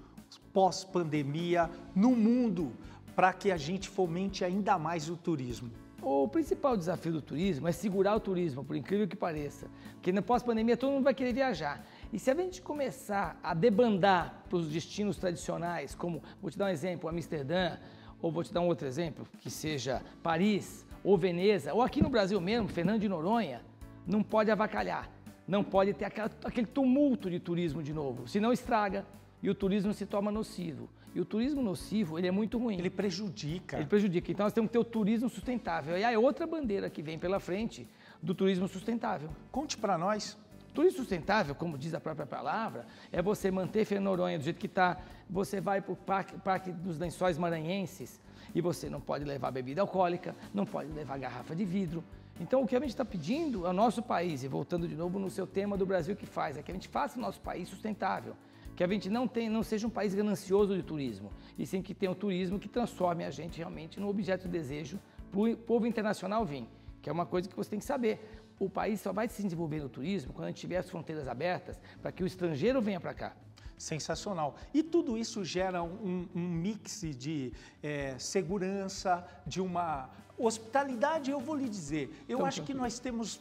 pós-pandemia 0.51 1.69
no 1.95 2.15
mundo 2.15 2.73
para 3.15 3.31
que 3.31 3.51
a 3.51 3.57
gente 3.57 3.87
fomente 3.87 4.43
ainda 4.43 4.79
mais 4.79 5.07
o 5.07 5.15
turismo? 5.15 5.69
O 6.01 6.27
principal 6.27 6.77
desafio 6.77 7.11
do 7.11 7.21
turismo 7.21 7.67
é 7.67 7.71
segurar 7.71 8.15
o 8.15 8.19
turismo, 8.19 8.63
por 8.63 8.75
incrível 8.75 9.07
que 9.07 9.15
pareça. 9.15 9.67
Porque 9.93 10.11
na 10.11 10.21
pós-pandemia 10.21 10.77
todo 10.77 10.91
mundo 10.91 11.03
vai 11.03 11.13
querer 11.13 11.33
viajar. 11.33 11.85
E 12.11 12.19
se 12.19 12.31
a 12.31 12.35
gente 12.35 12.61
começar 12.61 13.37
a 13.43 13.53
debandar 13.53 14.45
para 14.49 14.57
os 14.57 14.69
destinos 14.69 15.17
tradicionais, 15.17 15.93
como, 15.93 16.23
vou 16.41 16.49
te 16.49 16.57
dar 16.57 16.65
um 16.65 16.69
exemplo, 16.69 17.09
Amsterdã, 17.09 17.77
ou 18.21 18.31
vou 18.31 18.43
te 18.43 18.53
dar 18.53 18.61
um 18.61 18.67
outro 18.67 18.87
exemplo, 18.87 19.27
que 19.39 19.49
seja 19.49 20.01
Paris, 20.23 20.85
ou 21.03 21.17
Veneza, 21.17 21.73
ou 21.73 21.81
aqui 21.81 22.01
no 22.01 22.09
Brasil 22.09 22.39
mesmo, 22.39 22.67
Fernando 22.67 23.01
de 23.01 23.09
Noronha, 23.09 23.61
não 24.05 24.23
pode 24.23 24.49
avacalhar. 24.49 25.09
Não 25.47 25.63
pode 25.63 25.93
ter 25.93 26.05
aquela, 26.05 26.29
aquele 26.43 26.67
tumulto 26.67 27.29
de 27.29 27.39
turismo 27.39 27.81
de 27.81 27.93
novo, 27.93 28.27
senão 28.27 28.51
estraga 28.51 29.05
e 29.41 29.49
o 29.49 29.55
turismo 29.55 29.93
se 29.93 30.05
torna 30.05 30.31
nocivo. 30.31 30.89
E 31.15 31.21
o 31.21 31.25
turismo 31.25 31.61
nocivo, 31.61 32.19
ele 32.19 32.27
é 32.27 32.31
muito 32.31 32.57
ruim. 32.57 32.77
Ele 32.77 32.89
prejudica. 32.89 33.77
Ele 33.77 33.87
prejudica. 33.87 34.31
Então 34.31 34.45
nós 34.45 34.53
temos 34.53 34.69
que 34.69 34.73
ter 34.73 34.79
o 34.79 34.83
turismo 34.83 35.29
sustentável. 35.29 35.97
E 35.97 36.03
aí 36.03 36.13
é 36.13 36.19
outra 36.19 36.45
bandeira 36.45 36.89
que 36.89 37.01
vem 37.01 37.17
pela 37.17 37.39
frente 37.39 37.87
do 38.21 38.35
turismo 38.35 38.67
sustentável. 38.67 39.29
Conte 39.51 39.77
para 39.77 39.97
nós. 39.97 40.37
Turismo 40.77 40.99
sustentável, 40.99 41.55
como 41.55 41.75
diz 41.75 41.95
a 41.95 41.99
própria 41.99 42.27
palavra, 42.27 42.85
é 43.11 43.19
você 43.19 43.49
manter 43.49 43.83
Fenoronha 43.83 44.37
do 44.37 44.43
jeito 44.43 44.59
que 44.59 44.67
está. 44.67 45.01
Você 45.27 45.59
vai 45.59 45.81
para 45.81 45.91
o 45.91 45.95
parque, 45.95 46.37
parque 46.37 46.71
dos 46.71 46.99
Lençóis 46.99 47.35
Maranhenses 47.35 48.21
e 48.53 48.61
você 48.61 48.87
não 48.87 49.01
pode 49.01 49.25
levar 49.25 49.49
bebida 49.49 49.81
alcoólica, 49.81 50.35
não 50.53 50.67
pode 50.67 50.91
levar 50.91 51.17
garrafa 51.17 51.55
de 51.55 51.65
vidro. 51.65 52.03
Então, 52.39 52.61
o 52.61 52.67
que 52.67 52.75
a 52.75 52.79
gente 52.79 52.89
está 52.89 53.03
pedindo 53.03 53.65
ao 53.65 53.73
nosso 53.73 54.03
país, 54.03 54.43
e 54.43 54.47
voltando 54.47 54.87
de 54.87 54.95
novo 54.95 55.17
no 55.17 55.31
seu 55.31 55.47
tema 55.47 55.75
do 55.75 55.83
Brasil 55.83 56.15
que 56.15 56.27
faz, 56.27 56.57
é 56.57 56.61
que 56.61 56.69
a 56.69 56.75
gente 56.75 56.87
faça 56.87 57.17
o 57.17 57.21
nosso 57.23 57.41
país 57.41 57.67
sustentável 57.67 58.35
que 58.75 58.83
a 58.83 58.87
gente 58.87 59.09
não, 59.09 59.27
não 59.49 59.63
seja 59.63 59.87
um 59.87 59.89
país 59.89 60.13
ganancioso 60.13 60.75
de 60.75 60.83
turismo, 60.83 61.31
e 61.57 61.65
sim 61.65 61.81
que 61.81 61.95
tenha 61.95 62.11
um 62.11 62.13
turismo 62.13 62.59
que 62.59 62.69
transforme 62.69 63.25
a 63.25 63.31
gente 63.31 63.57
realmente 63.57 63.99
no 63.99 64.07
objeto 64.07 64.43
de 64.43 64.49
desejo 64.49 64.99
para 65.31 65.39
o 65.39 65.57
povo 65.57 65.87
internacional 65.87 66.45
vir, 66.45 66.67
que 67.01 67.09
é 67.09 67.11
uma 67.11 67.25
coisa 67.25 67.49
que 67.49 67.55
você 67.55 67.71
tem 67.71 67.79
que 67.79 67.85
saber. 67.85 68.45
O 68.59 68.69
país 68.69 69.01
só 69.01 69.13
vai 69.13 69.27
se 69.27 69.43
desenvolver 69.43 69.81
no 69.81 69.89
turismo 69.89 70.33
quando 70.33 70.45
a 70.45 70.47
gente 70.47 70.59
tiver 70.59 70.77
as 70.77 70.89
fronteiras 70.89 71.27
abertas 71.27 71.79
para 72.01 72.11
que 72.11 72.23
o 72.23 72.27
estrangeiro 72.27 72.81
venha 72.81 72.99
para 72.99 73.13
cá. 73.13 73.35
Sensacional. 73.77 74.55
E 74.73 74.81
tudo 74.81 75.17
isso 75.17 75.45
gera 75.45 75.83
um, 75.83 76.27
um 76.33 76.47
mix 76.47 77.01
de 77.15 77.53
é, 77.83 78.17
segurança, 78.17 79.23
de 79.45 79.61
uma 79.61 80.09
hospitalidade, 80.37 81.29
eu 81.29 81.39
vou 81.39 81.55
lhe 81.55 81.69
dizer. 81.69 82.09
Eu 82.27 82.37
então, 82.37 82.45
acho 82.45 82.63
que 82.63 82.73
nós 82.73 82.99
temos 82.99 83.39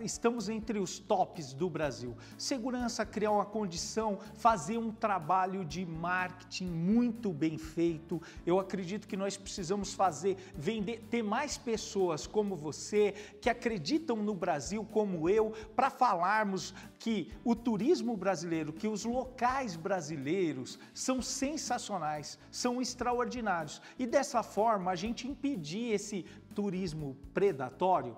estamos 0.00 0.48
entre 0.48 0.78
os 0.78 0.98
tops 0.98 1.52
do 1.52 1.68
Brasil. 1.68 2.16
Segurança, 2.36 3.04
criar 3.04 3.30
uma 3.30 3.44
condição, 3.44 4.18
fazer 4.34 4.78
um 4.78 4.90
trabalho 4.90 5.64
de 5.64 5.84
marketing 5.84 6.66
muito 6.66 7.32
bem 7.32 7.58
feito. 7.58 8.20
Eu 8.44 8.58
acredito 8.58 9.06
que 9.06 9.16
nós 9.16 9.36
precisamos 9.36 9.92
fazer, 9.94 10.36
vender, 10.54 11.02
ter 11.10 11.22
mais 11.22 11.56
pessoas 11.56 12.26
como 12.26 12.56
você, 12.56 13.12
que 13.40 13.50
acreditam 13.50 14.16
no 14.16 14.34
Brasil 14.34 14.84
como 14.84 15.28
eu, 15.28 15.52
para 15.74 15.90
falarmos 15.90 16.74
que 16.98 17.32
o 17.44 17.54
turismo 17.54 18.16
brasileiro, 18.16 18.72
que 18.72 18.88
os 18.88 19.04
locais 19.04 19.76
brasileiros 19.76 20.78
são 20.92 21.20
sensacionais, 21.22 22.38
são 22.50 22.80
extraordinários. 22.80 23.80
E 23.98 24.06
dessa 24.06 24.42
forma 24.42 24.90
a 24.90 24.96
gente 24.96 25.28
impedir 25.28 25.92
esse 25.92 26.24
turismo 26.54 27.16
predatório? 27.34 28.16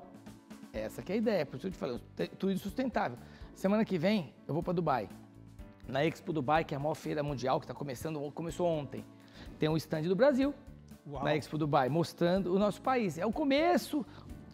Essa 0.72 1.02
é 1.06 1.12
a 1.12 1.16
ideia, 1.16 1.46
por 1.46 1.56
isso 1.56 1.66
eu 1.66 1.70
te 1.70 1.78
falei, 1.78 2.00
turismo 2.38 2.62
sustentável. 2.62 3.18
Semana 3.54 3.84
que 3.84 3.98
vem 3.98 4.32
eu 4.46 4.54
vou 4.54 4.62
para 4.62 4.72
Dubai. 4.72 5.08
Na 5.86 6.04
Expo 6.04 6.32
Dubai, 6.32 6.64
que 6.64 6.74
é 6.74 6.76
a 6.76 6.80
maior 6.80 6.94
feira 6.94 7.22
mundial 7.22 7.58
que 7.58 7.64
está 7.64 7.74
começando, 7.74 8.20
começou 8.32 8.66
ontem. 8.66 9.04
Tem 9.58 9.68
um 9.68 9.76
stand 9.76 10.02
do 10.02 10.14
Brasil 10.14 10.54
Uau. 11.06 11.24
na 11.24 11.34
Expo 11.34 11.56
Dubai, 11.56 11.88
mostrando 11.88 12.54
o 12.54 12.58
nosso 12.58 12.82
país. 12.82 13.16
É 13.16 13.24
o 13.24 13.32
começo, 13.32 14.04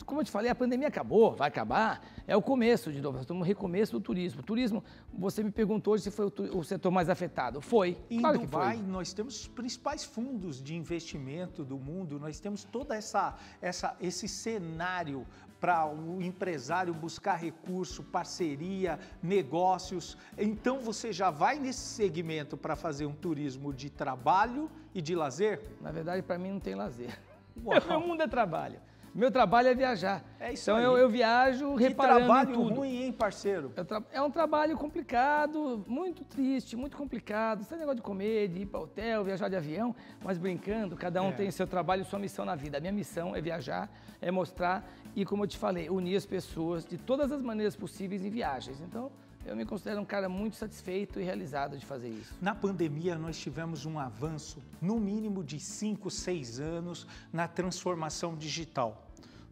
como 0.07 0.20
eu 0.20 0.24
te 0.24 0.31
falei, 0.31 0.50
a 0.50 0.55
pandemia 0.55 0.87
acabou, 0.87 1.35
vai 1.35 1.48
acabar, 1.48 2.07
é 2.27 2.37
o 2.37 2.42
começo 2.42 2.92
de 2.92 3.00
novo, 3.00 3.14
nós 3.14 3.24
estamos 3.24 3.40
no 3.40 3.46
recomeço 3.46 3.92
do 3.92 4.00
turismo. 4.00 4.40
O 4.40 4.44
turismo, 4.44 4.85
você 5.12 5.42
me 5.42 5.50
perguntou 5.50 5.98
se 5.98 6.11
foi 6.11 6.27
o, 6.27 6.59
o 6.59 6.62
setor 6.62 6.92
mais 6.92 7.11
afetado. 7.11 7.61
Foi, 7.61 7.98
em 8.09 8.20
claro 8.20 8.38
Dubai, 8.38 8.77
nós 8.77 9.12
temos 9.12 9.40
os 9.40 9.48
principais 9.48 10.05
fundos 10.05 10.62
de 10.62 10.77
investimento 10.77 11.64
do 11.64 11.77
mundo, 11.77 12.20
nós 12.20 12.38
temos 12.38 12.62
toda 12.62 12.94
essa, 12.94 13.37
essa 13.61 13.96
esse 14.00 14.29
cenário 14.29 15.27
para 15.64 15.87
o 15.87 16.20
empresário 16.20 16.92
buscar 16.92 17.37
recurso, 17.37 18.03
parceria, 18.03 18.98
negócios. 19.22 20.14
Então 20.37 20.79
você 20.79 21.11
já 21.11 21.31
vai 21.31 21.59
nesse 21.59 21.81
segmento 21.81 22.55
para 22.55 22.77
fazer 22.77 23.07
um 23.07 23.14
turismo 23.14 23.72
de 23.72 23.88
trabalho 23.88 24.70
e 24.94 25.00
de 25.00 25.14
lazer? 25.14 25.62
Na 25.81 25.90
verdade, 25.90 26.20
para 26.20 26.37
mim 26.37 26.50
não 26.50 26.61
tem 26.61 26.74
lazer. 26.74 27.18
Uau. 27.64 27.81
Meu 27.88 27.98
mundo 27.98 28.22
é 28.22 28.29
trabalho. 28.29 28.79
Meu 29.14 29.31
trabalho 29.31 29.68
é 29.68 29.74
viajar. 29.74 30.24
É 30.40 30.53
isso 30.53 30.68
então 30.68 30.77
aí. 30.77 30.85
Eu, 30.85 30.98
eu 30.98 31.09
viajo 31.09 31.77
que 31.77 31.85
reparando 31.85 32.24
trabalho 32.24 32.50
em 32.50 32.53
tudo. 32.55 32.74
ruim, 32.74 33.03
hein, 33.05 33.12
parceiro? 33.12 33.72
É 34.12 34.20
um 34.20 34.31
trabalho 34.31 34.77
complicado, 34.77 35.85
muito 35.87 36.24
triste, 36.24 36.74
muito 36.74 36.96
complicado. 36.96 37.61
Esse 37.61 37.77
negócio 37.77 37.96
de 37.96 38.03
comer, 38.03 38.48
de 38.48 38.62
ir 38.62 38.66
para 38.66 38.81
hotel, 38.81 39.22
viajar 39.22 39.48
de 39.48 39.55
avião, 39.55 39.94
mas 40.20 40.37
brincando, 40.37 40.96
cada 40.96 41.22
um 41.22 41.29
é. 41.29 41.33
tem 41.33 41.50
seu 41.53 41.66
trabalho 41.66 42.03
e 42.03 42.05
sua 42.05 42.18
missão 42.18 42.44
na 42.44 42.57
vida. 42.57 42.79
A 42.79 42.81
minha 42.81 42.92
missão 42.92 43.37
é 43.37 43.40
viajar, 43.40 43.88
é 44.20 44.33
mostrar 44.33 44.85
e, 45.14 45.24
como 45.24 45.44
eu 45.44 45.46
te 45.46 45.57
falei, 45.57 45.88
unir 45.88 46.16
as 46.16 46.27
pessoas 46.27 46.85
de 46.85 46.98
todas 46.98 47.31
as 47.31 47.40
maneiras 47.40 47.77
possíveis 47.77 48.24
em 48.24 48.31
viagens. 48.31 48.81
Então, 48.81 49.12
eu 49.46 49.55
me 49.55 49.64
considero 49.64 50.00
um 50.00 50.05
cara 50.05 50.29
muito 50.29 50.57
satisfeito 50.57 51.20
e 51.20 51.22
realizado 51.22 51.77
de 51.77 51.85
fazer 51.85 52.09
isso. 52.09 52.35
Na 52.40 52.55
pandemia, 52.55 53.14
nós 53.16 53.38
tivemos 53.38 53.85
um 53.85 53.98
avanço, 53.98 54.59
no 54.81 54.98
mínimo 54.98 55.44
de 55.44 55.61
5, 55.61 56.11
6 56.11 56.61
anos, 56.61 57.07
na 57.33 57.46
transformação 57.46 58.35
digital. 58.35 59.03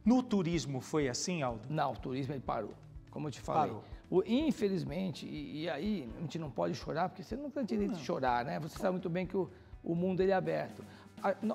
No 0.05 0.23
turismo 0.23 0.81
foi 0.81 1.09
assim, 1.09 1.43
Aldo? 1.43 1.63
Não, 1.69 1.93
o 1.93 1.97
turismo 1.97 2.35
ele 2.35 2.41
parou. 2.41 2.75
Como 3.11 3.29
eu 3.29 3.33
te 3.33 3.41
falei. 3.41 3.71
Parou. 3.71 3.85
O, 4.11 4.23
infelizmente, 4.27 5.27
e, 5.27 5.63
e, 5.63 5.71
aí 5.71 6.09
a 6.19 6.21
gente 6.21 6.39
não 6.39 6.51
pode 6.51 6.75
chorar, 6.75 7.09
porque 7.09 7.23
você 7.23 7.35
não 7.35 7.51
tem 7.51 7.65
direito 7.65 7.95
de 7.95 8.05
chorar, 8.05 8.45
né? 8.45 8.61
Você 8.61 8.79
sabe 8.79 8.93
muito 8.93 9.09
bem 9.09 9.27
que 9.27 9.37
o, 9.37 9.49
o 9.83 9.95
mundo 9.95 10.21
ele 10.21 10.33
é 10.33 10.35
aberto. 10.35 10.85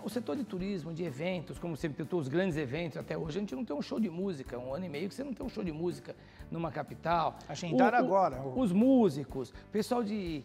o 0.03 0.09
setor 0.09 0.35
de 0.35 0.43
turismo, 0.43 0.91
de 0.91 1.03
eventos, 1.03 1.59
como 1.59 1.77
sempre 1.77 1.97
tentou 1.97 2.19
os 2.19 2.27
grandes 2.27 2.57
eventos 2.57 2.97
até 2.97 3.15
hoje, 3.15 3.37
a 3.37 3.41
gente 3.41 3.53
não 3.53 3.63
tem 3.63 3.75
um 3.75 3.81
show 3.81 3.99
de 3.99 4.09
música, 4.09 4.57
um 4.57 4.73
ano 4.73 4.85
e 4.85 4.89
meio 4.89 5.07
que 5.07 5.13
você 5.13 5.23
não 5.23 5.33
tem 5.33 5.45
um 5.45 5.49
show 5.49 5.63
de 5.63 5.71
música 5.71 6.15
numa 6.49 6.71
capital. 6.71 7.37
Agendar 7.47 7.93
agora. 7.93 8.41
Os 8.41 8.71
músicos, 8.71 9.53
pessoal 9.71 10.03
de 10.03 10.43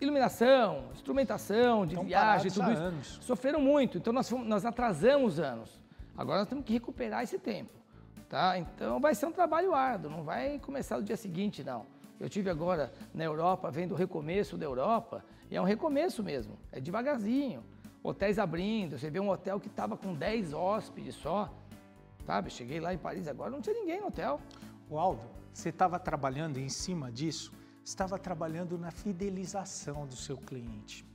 iluminação, 0.00 0.84
instrumentação, 0.94 1.84
de 1.84 1.96
viagem, 1.96 2.50
tudo 2.50 2.70
isso, 2.70 2.80
anos. 2.80 3.18
sofreram 3.20 3.60
muito. 3.60 3.98
Então 3.98 4.12
nós, 4.12 4.28
fomos, 4.28 4.46
nós 4.46 4.64
atrasamos 4.64 5.38
anos. 5.40 5.78
Agora 6.18 6.40
nós 6.40 6.48
temos 6.48 6.64
que 6.64 6.72
recuperar 6.72 7.22
esse 7.22 7.38
tempo, 7.38 7.70
tá? 8.28 8.58
Então 8.58 8.98
vai 8.98 9.14
ser 9.14 9.26
um 9.26 9.30
trabalho 9.30 9.72
árduo, 9.72 10.10
não 10.10 10.24
vai 10.24 10.58
começar 10.58 10.96
no 10.96 11.04
dia 11.04 11.16
seguinte, 11.16 11.62
não. 11.62 11.86
Eu 12.18 12.28
tive 12.28 12.50
agora 12.50 12.92
na 13.14 13.22
Europa, 13.22 13.70
vendo 13.70 13.92
o 13.92 13.94
recomeço 13.94 14.58
da 14.58 14.66
Europa, 14.66 15.24
e 15.48 15.54
é 15.54 15.60
um 15.60 15.64
recomeço 15.64 16.20
mesmo, 16.20 16.58
é 16.72 16.80
devagarzinho. 16.80 17.62
Hotéis 18.02 18.36
abrindo, 18.36 18.98
você 18.98 19.08
vê 19.08 19.20
um 19.20 19.30
hotel 19.30 19.60
que 19.60 19.68
estava 19.68 19.96
com 19.96 20.12
10 20.12 20.52
hóspedes 20.52 21.14
só, 21.14 21.54
sabe? 22.26 22.50
Cheguei 22.50 22.80
lá 22.80 22.92
em 22.92 22.98
Paris 22.98 23.28
agora, 23.28 23.50
não 23.50 23.60
tinha 23.60 23.76
ninguém 23.76 24.00
no 24.00 24.08
hotel. 24.08 24.40
O 24.90 24.98
Aldo, 24.98 25.22
você 25.52 25.68
estava 25.68 26.00
trabalhando 26.00 26.58
em 26.58 26.68
cima 26.68 27.12
disso, 27.12 27.52
estava 27.84 28.18
trabalhando 28.18 28.76
na 28.76 28.90
fidelização 28.90 30.04
do 30.04 30.16
seu 30.16 30.36
cliente. 30.36 31.06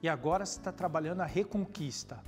E 0.00 0.08
agora 0.08 0.46
você 0.46 0.60
está 0.60 0.70
trabalhando 0.70 1.20
a 1.20 1.26
reconquista. 1.26 2.20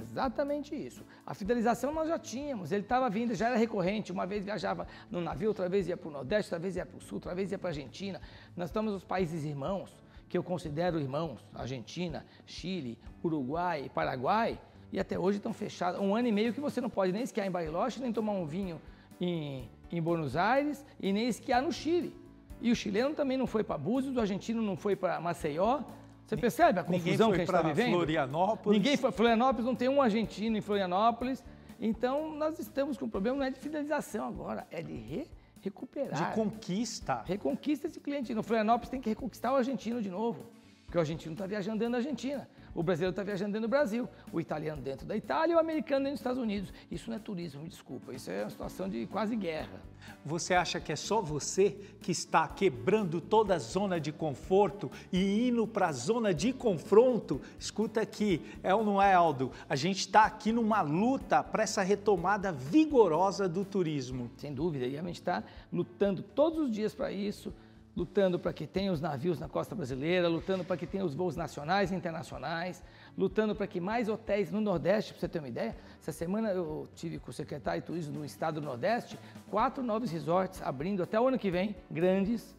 Exatamente 0.00 0.74
isso. 0.74 1.04
A 1.26 1.34
fidelização 1.34 1.92
nós 1.92 2.08
já 2.08 2.18
tínhamos, 2.18 2.70
ele 2.70 2.82
estava 2.82 3.10
vindo, 3.10 3.34
já 3.34 3.48
era 3.48 3.56
recorrente. 3.56 4.12
Uma 4.12 4.26
vez 4.26 4.44
viajava 4.44 4.86
no 5.10 5.20
navio, 5.20 5.48
outra 5.48 5.68
vez 5.68 5.88
ia 5.88 5.96
para 5.96 6.08
o 6.08 6.12
Nordeste, 6.12 6.46
outra 6.46 6.58
vez 6.58 6.76
ia 6.76 6.86
para 6.86 6.96
o 6.96 7.00
Sul, 7.00 7.16
outra 7.16 7.34
vez 7.34 7.50
ia 7.50 7.58
para 7.58 7.68
a 7.68 7.70
Argentina. 7.70 8.20
Nós 8.56 8.68
estamos 8.68 8.92
nos 8.92 9.04
países 9.04 9.44
irmãos, 9.44 9.96
que 10.28 10.38
eu 10.38 10.42
considero 10.42 11.00
irmãos: 11.00 11.44
Argentina, 11.54 12.24
Chile, 12.46 12.98
Uruguai, 13.24 13.90
Paraguai. 13.92 14.60
E 14.90 14.98
até 14.98 15.18
hoje 15.18 15.36
estão 15.38 15.52
fechados. 15.52 16.00
Um 16.00 16.14
ano 16.14 16.28
e 16.28 16.32
meio 16.32 16.54
que 16.54 16.60
você 16.60 16.80
não 16.80 16.88
pode 16.88 17.12
nem 17.12 17.22
esquiar 17.22 17.46
em 17.46 17.50
Bariloche, 17.50 18.00
nem 18.00 18.12
tomar 18.12 18.32
um 18.32 18.46
vinho 18.46 18.80
em, 19.20 19.68
em 19.90 20.00
Buenos 20.00 20.34
Aires 20.36 20.84
e 21.00 21.12
nem 21.12 21.28
esquiar 21.28 21.60
no 21.60 21.72
Chile. 21.72 22.14
E 22.60 22.72
o 22.72 22.76
chileno 22.76 23.14
também 23.14 23.36
não 23.36 23.46
foi 23.46 23.62
para 23.62 23.78
Búzios, 23.78 24.16
o 24.16 24.20
argentino 24.20 24.62
não 24.62 24.76
foi 24.76 24.96
para 24.96 25.20
Maceió, 25.20 25.82
você 26.28 26.36
percebe 26.36 26.78
a 26.78 26.84
confusão 26.84 27.30
que 27.30 27.36
a 27.36 27.38
gente 27.38 27.48
está 27.48 27.62
vivendo? 27.62 27.94
Florianópolis. 27.94 28.78
Ninguém 28.78 28.96
foi. 28.98 29.10
Florianópolis 29.10 29.64
não 29.64 29.74
tem 29.74 29.88
um 29.88 30.02
argentino 30.02 30.58
em 30.58 30.60
Florianópolis. 30.60 31.42
Então, 31.80 32.34
nós 32.34 32.58
estamos 32.58 32.98
com 32.98 33.06
um 33.06 33.08
problema, 33.08 33.38
não 33.38 33.44
é 33.44 33.50
de 33.50 33.58
fidelização 33.58 34.28
agora, 34.28 34.66
é 34.70 34.82
de 34.82 34.92
re, 34.92 35.26
recuperar. 35.62 36.28
De 36.28 36.34
conquista. 36.34 37.22
Reconquista 37.24 37.86
esse 37.86 37.98
cliente. 37.98 38.34
No 38.34 38.42
Florianópolis 38.42 38.90
tem 38.90 39.00
que 39.00 39.08
reconquistar 39.08 39.54
o 39.54 39.56
argentino 39.56 40.02
de 40.02 40.10
novo. 40.10 40.44
Porque 40.84 40.98
o 40.98 41.00
argentino 41.00 41.32
está 41.32 41.46
viajando 41.46 41.78
dentro 41.78 41.92
da 41.92 41.98
Argentina. 41.98 42.46
O 42.78 42.82
brasileiro 42.84 43.10
está 43.10 43.24
viajando 43.24 43.50
dentro 43.50 43.66
do 43.66 43.70
Brasil, 43.70 44.08
o 44.32 44.40
italiano 44.40 44.80
dentro 44.80 45.04
da 45.04 45.16
Itália 45.16 45.52
e 45.52 45.56
o 45.56 45.58
americano 45.58 46.04
dentro 46.04 46.12
dos 46.12 46.20
Estados 46.20 46.40
Unidos. 46.40 46.72
Isso 46.88 47.10
não 47.10 47.16
é 47.16 47.18
turismo, 47.18 47.60
me 47.60 47.68
desculpa, 47.68 48.14
isso 48.14 48.30
é 48.30 48.44
uma 48.44 48.50
situação 48.50 48.88
de 48.88 49.04
quase 49.08 49.34
guerra. 49.34 49.82
Você 50.24 50.54
acha 50.54 50.78
que 50.78 50.92
é 50.92 50.94
só 50.94 51.20
você 51.20 51.76
que 52.00 52.12
está 52.12 52.46
quebrando 52.46 53.20
toda 53.20 53.56
a 53.56 53.58
zona 53.58 53.98
de 53.98 54.12
conforto 54.12 54.92
e 55.12 55.48
indo 55.48 55.66
para 55.66 55.88
a 55.88 55.92
zona 55.92 56.32
de 56.32 56.52
confronto? 56.52 57.40
Escuta 57.58 58.00
aqui, 58.00 58.40
é 58.62 58.72
ou 58.72 58.84
não 58.84 59.02
é, 59.02 59.12
Aldo? 59.12 59.50
A 59.68 59.74
gente 59.74 59.98
está 59.98 60.22
aqui 60.22 60.52
numa 60.52 60.80
luta 60.80 61.42
para 61.42 61.64
essa 61.64 61.82
retomada 61.82 62.52
vigorosa 62.52 63.48
do 63.48 63.64
turismo. 63.64 64.30
Sem 64.36 64.54
dúvida, 64.54 64.86
e 64.86 64.96
a 64.96 65.02
gente 65.02 65.16
está 65.16 65.42
lutando 65.72 66.22
todos 66.22 66.60
os 66.60 66.70
dias 66.70 66.94
para 66.94 67.10
isso 67.10 67.52
lutando 67.98 68.38
para 68.38 68.52
que 68.52 68.64
tenha 68.64 68.92
os 68.92 69.00
navios 69.00 69.40
na 69.40 69.48
costa 69.48 69.74
brasileira, 69.74 70.28
lutando 70.28 70.64
para 70.64 70.76
que 70.76 70.86
tenha 70.86 71.04
os 71.04 71.16
voos 71.16 71.34
nacionais 71.34 71.90
e 71.90 71.96
internacionais, 71.96 72.80
lutando 73.16 73.56
para 73.56 73.66
que 73.66 73.80
mais 73.80 74.08
hotéis 74.08 74.52
no 74.52 74.60
Nordeste, 74.60 75.12
para 75.12 75.20
você 75.20 75.28
ter 75.28 75.40
uma 75.40 75.48
ideia. 75.48 75.76
Essa 76.00 76.12
semana 76.12 76.52
eu 76.52 76.86
tive 76.94 77.18
com 77.18 77.30
o 77.30 77.34
secretário 77.34 77.80
de 77.80 77.86
Turismo 77.88 78.20
no 78.20 78.24
estado 78.24 78.60
do 78.60 78.64
Nordeste, 78.64 79.18
quatro 79.50 79.82
novos 79.82 80.12
resorts 80.12 80.62
abrindo 80.62 81.02
até 81.02 81.20
o 81.20 81.26
ano 81.26 81.36
que 81.36 81.50
vem, 81.50 81.74
grandes, 81.90 82.56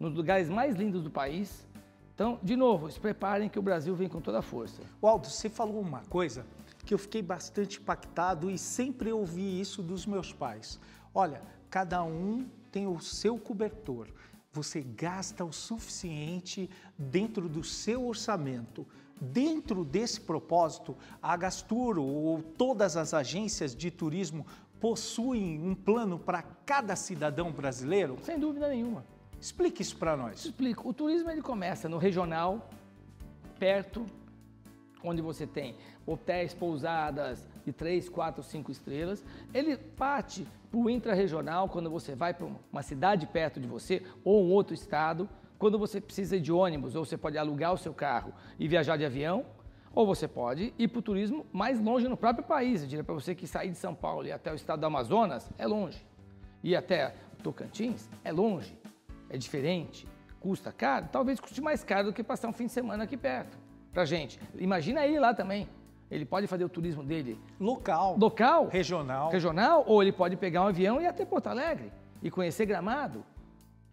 nos 0.00 0.12
lugares 0.12 0.48
mais 0.48 0.74
lindos 0.74 1.04
do 1.04 1.10
país. 1.10 1.64
Então, 2.12 2.40
de 2.42 2.56
novo, 2.56 2.90
se 2.90 2.98
preparem 2.98 3.48
que 3.48 3.60
o 3.60 3.62
Brasil 3.62 3.94
vem 3.94 4.08
com 4.08 4.20
toda 4.20 4.40
a 4.40 4.42
força. 4.42 4.82
Waldo, 5.00 5.28
você 5.28 5.48
falou 5.48 5.80
uma 5.80 6.02
coisa 6.10 6.44
que 6.84 6.92
eu 6.92 6.98
fiquei 6.98 7.22
bastante 7.22 7.78
impactado 7.78 8.50
e 8.50 8.58
sempre 8.58 9.12
ouvi 9.12 9.60
isso 9.60 9.80
dos 9.80 10.06
meus 10.06 10.32
pais. 10.32 10.80
Olha, 11.14 11.40
cada 11.70 12.02
um 12.02 12.44
tem 12.72 12.88
o 12.88 12.98
seu 12.98 13.38
cobertor 13.38 14.08
você 14.52 14.82
gasta 14.82 15.44
o 15.44 15.52
suficiente 15.52 16.68
dentro 16.98 17.48
do 17.48 17.64
seu 17.64 18.06
orçamento. 18.06 18.86
Dentro 19.20 19.84
desse 19.84 20.20
propósito, 20.20 20.96
a 21.22 21.36
Gasturo 21.36 22.02
ou 22.02 22.42
todas 22.42 22.96
as 22.96 23.14
agências 23.14 23.74
de 23.74 23.90
turismo 23.90 24.46
possuem 24.80 25.60
um 25.62 25.74
plano 25.74 26.18
para 26.18 26.42
cada 26.42 26.96
cidadão 26.96 27.52
brasileiro? 27.52 28.18
Sem 28.22 28.38
dúvida 28.38 28.68
nenhuma. 28.68 29.04
Explique 29.40 29.80
isso 29.80 29.96
para 29.96 30.16
nós. 30.16 30.44
Explico. 30.44 30.88
O 30.88 30.92
turismo 30.92 31.30
ele 31.30 31.40
começa 31.40 31.88
no 31.88 31.98
regional, 31.98 32.68
perto, 33.58 34.04
onde 35.04 35.22
você 35.22 35.46
tem 35.46 35.76
hotéis, 36.06 36.54
pousadas 36.54 37.46
de 37.64 37.72
3, 37.72 38.08
4, 38.08 38.42
5 38.42 38.70
estrelas. 38.70 39.24
Ele 39.52 39.76
parte 39.76 40.46
para 40.70 40.80
o 40.80 40.88
intrarregional, 40.88 41.68
quando 41.68 41.90
você 41.90 42.14
vai 42.14 42.32
para 42.32 42.46
uma 42.72 42.82
cidade 42.82 43.26
perto 43.26 43.60
de 43.60 43.66
você 43.66 44.02
ou 44.24 44.44
um 44.44 44.50
outro 44.50 44.74
estado, 44.74 45.28
quando 45.58 45.78
você 45.78 46.00
precisa 46.00 46.40
de 46.40 46.50
ônibus, 46.50 46.96
ou 46.96 47.04
você 47.04 47.16
pode 47.16 47.38
alugar 47.38 47.72
o 47.72 47.78
seu 47.78 47.94
carro 47.94 48.32
e 48.58 48.66
viajar 48.66 48.96
de 48.96 49.04
avião, 49.04 49.46
ou 49.94 50.06
você 50.06 50.26
pode 50.26 50.72
ir 50.78 50.88
para 50.88 50.98
o 50.98 51.02
turismo 51.02 51.46
mais 51.52 51.78
longe 51.78 52.08
no 52.08 52.16
próprio 52.16 52.44
país. 52.44 52.82
Eu 52.82 52.88
diria 52.88 53.04
para 53.04 53.14
você 53.14 53.34
que 53.34 53.46
sair 53.46 53.70
de 53.70 53.76
São 53.76 53.94
Paulo 53.94 54.26
e 54.26 54.32
até 54.32 54.50
o 54.50 54.54
estado 54.54 54.80
do 54.80 54.86
Amazonas 54.86 55.50
é 55.58 55.66
longe. 55.66 56.04
ir 56.64 56.74
até 56.74 57.14
Tocantins 57.42 58.08
é 58.24 58.32
longe, 58.32 58.76
é 59.28 59.36
diferente, 59.36 60.06
custa 60.40 60.72
caro, 60.72 61.08
talvez 61.12 61.38
custe 61.38 61.60
mais 61.60 61.84
caro 61.84 62.08
do 62.08 62.12
que 62.12 62.22
passar 62.22 62.48
um 62.48 62.52
fim 62.52 62.66
de 62.66 62.72
semana 62.72 63.04
aqui 63.04 63.16
perto, 63.16 63.58
pra 63.92 64.04
gente. 64.04 64.40
Imagina 64.56 65.06
ir 65.06 65.18
lá 65.18 65.34
também. 65.34 65.68
Ele 66.10 66.24
pode 66.26 66.46
fazer 66.46 66.64
o 66.64 66.68
turismo 66.68 67.02
dele 67.02 67.40
local, 67.58 68.16
local, 68.18 68.66
regional, 68.66 69.30
regional, 69.30 69.82
ou 69.86 70.02
ele 70.02 70.12
pode 70.12 70.36
pegar 70.36 70.62
um 70.62 70.66
avião 70.66 71.00
e 71.00 71.04
ir 71.04 71.06
até 71.06 71.24
Porto 71.24 71.46
Alegre 71.46 71.90
e 72.22 72.30
conhecer 72.30 72.66
Gramado. 72.66 73.24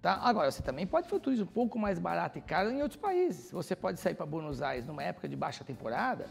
Tá? 0.01 0.19
Agora, 0.21 0.51
você 0.51 0.61
também 0.61 0.85
pode 0.85 1.07
fazer 1.07 1.17
o 1.17 1.19
turismo 1.19 1.45
um 1.45 1.53
pouco 1.53 1.79
mais 1.79 1.97
barato 1.97 2.37
e 2.37 2.41
caro 2.41 2.71
em 2.71 2.81
outros 2.81 2.99
países. 2.99 3.51
Você 3.51 3.75
pode 3.75 3.99
sair 3.99 4.15
para 4.15 4.25
Buenos 4.25 4.61
Aires 4.61 4.85
numa 4.85 5.03
época 5.03 5.29
de 5.29 5.35
baixa 5.35 5.63
temporada 5.63 6.27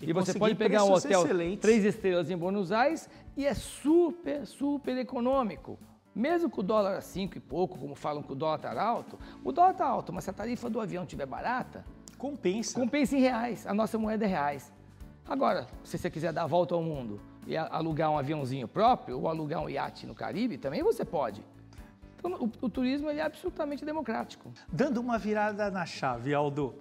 e, 0.00 0.10
e 0.10 0.12
você 0.12 0.38
pode 0.38 0.54
pegar 0.54 0.84
um 0.84 0.92
hotel 0.92 1.24
excelentes. 1.24 1.60
três 1.60 1.84
estrelas 1.84 2.30
em 2.30 2.36
Buenos 2.36 2.70
Aires 2.70 3.08
e 3.36 3.46
é 3.46 3.54
super, 3.54 4.46
super 4.46 4.96
econômico. 4.96 5.78
Mesmo 6.14 6.48
com 6.48 6.60
o 6.60 6.64
dólar 6.64 6.96
a 6.96 7.00
cinco 7.00 7.36
e 7.36 7.40
pouco, 7.40 7.78
como 7.78 7.94
falam 7.94 8.22
que 8.22 8.32
o 8.32 8.34
dólar 8.34 8.56
está 8.56 8.80
alto, 8.80 9.18
o 9.44 9.52
dólar 9.52 9.72
está 9.72 9.86
alto, 9.86 10.12
mas 10.12 10.24
se 10.24 10.30
a 10.30 10.32
tarifa 10.32 10.70
do 10.70 10.80
avião 10.80 11.02
estiver 11.02 11.26
barata, 11.26 11.84
compensa. 12.18 12.78
Compensa 12.78 13.16
em 13.16 13.20
reais. 13.20 13.66
A 13.66 13.74
nossa 13.74 13.98
moeda 13.98 14.24
é 14.24 14.28
reais. 14.28 14.72
Agora, 15.28 15.66
se 15.82 15.98
você 15.98 16.08
quiser 16.08 16.32
dar 16.32 16.44
a 16.44 16.46
volta 16.46 16.74
ao 16.74 16.82
mundo 16.82 17.20
e 17.46 17.56
alugar 17.56 18.10
um 18.10 18.18
aviãozinho 18.18 18.68
próprio 18.68 19.18
ou 19.18 19.28
alugar 19.28 19.62
um 19.62 19.68
iate 19.68 20.06
no 20.06 20.14
Caribe, 20.14 20.56
também 20.56 20.82
você 20.82 21.04
pode. 21.04 21.42
Então, 22.16 22.32
o, 22.34 22.66
o 22.66 22.68
turismo 22.68 23.10
é 23.10 23.20
absolutamente 23.20 23.84
democrático. 23.84 24.52
Dando 24.70 24.98
uma 24.98 25.18
virada 25.18 25.70
na 25.70 25.84
chave, 25.84 26.32
Aldo, 26.32 26.74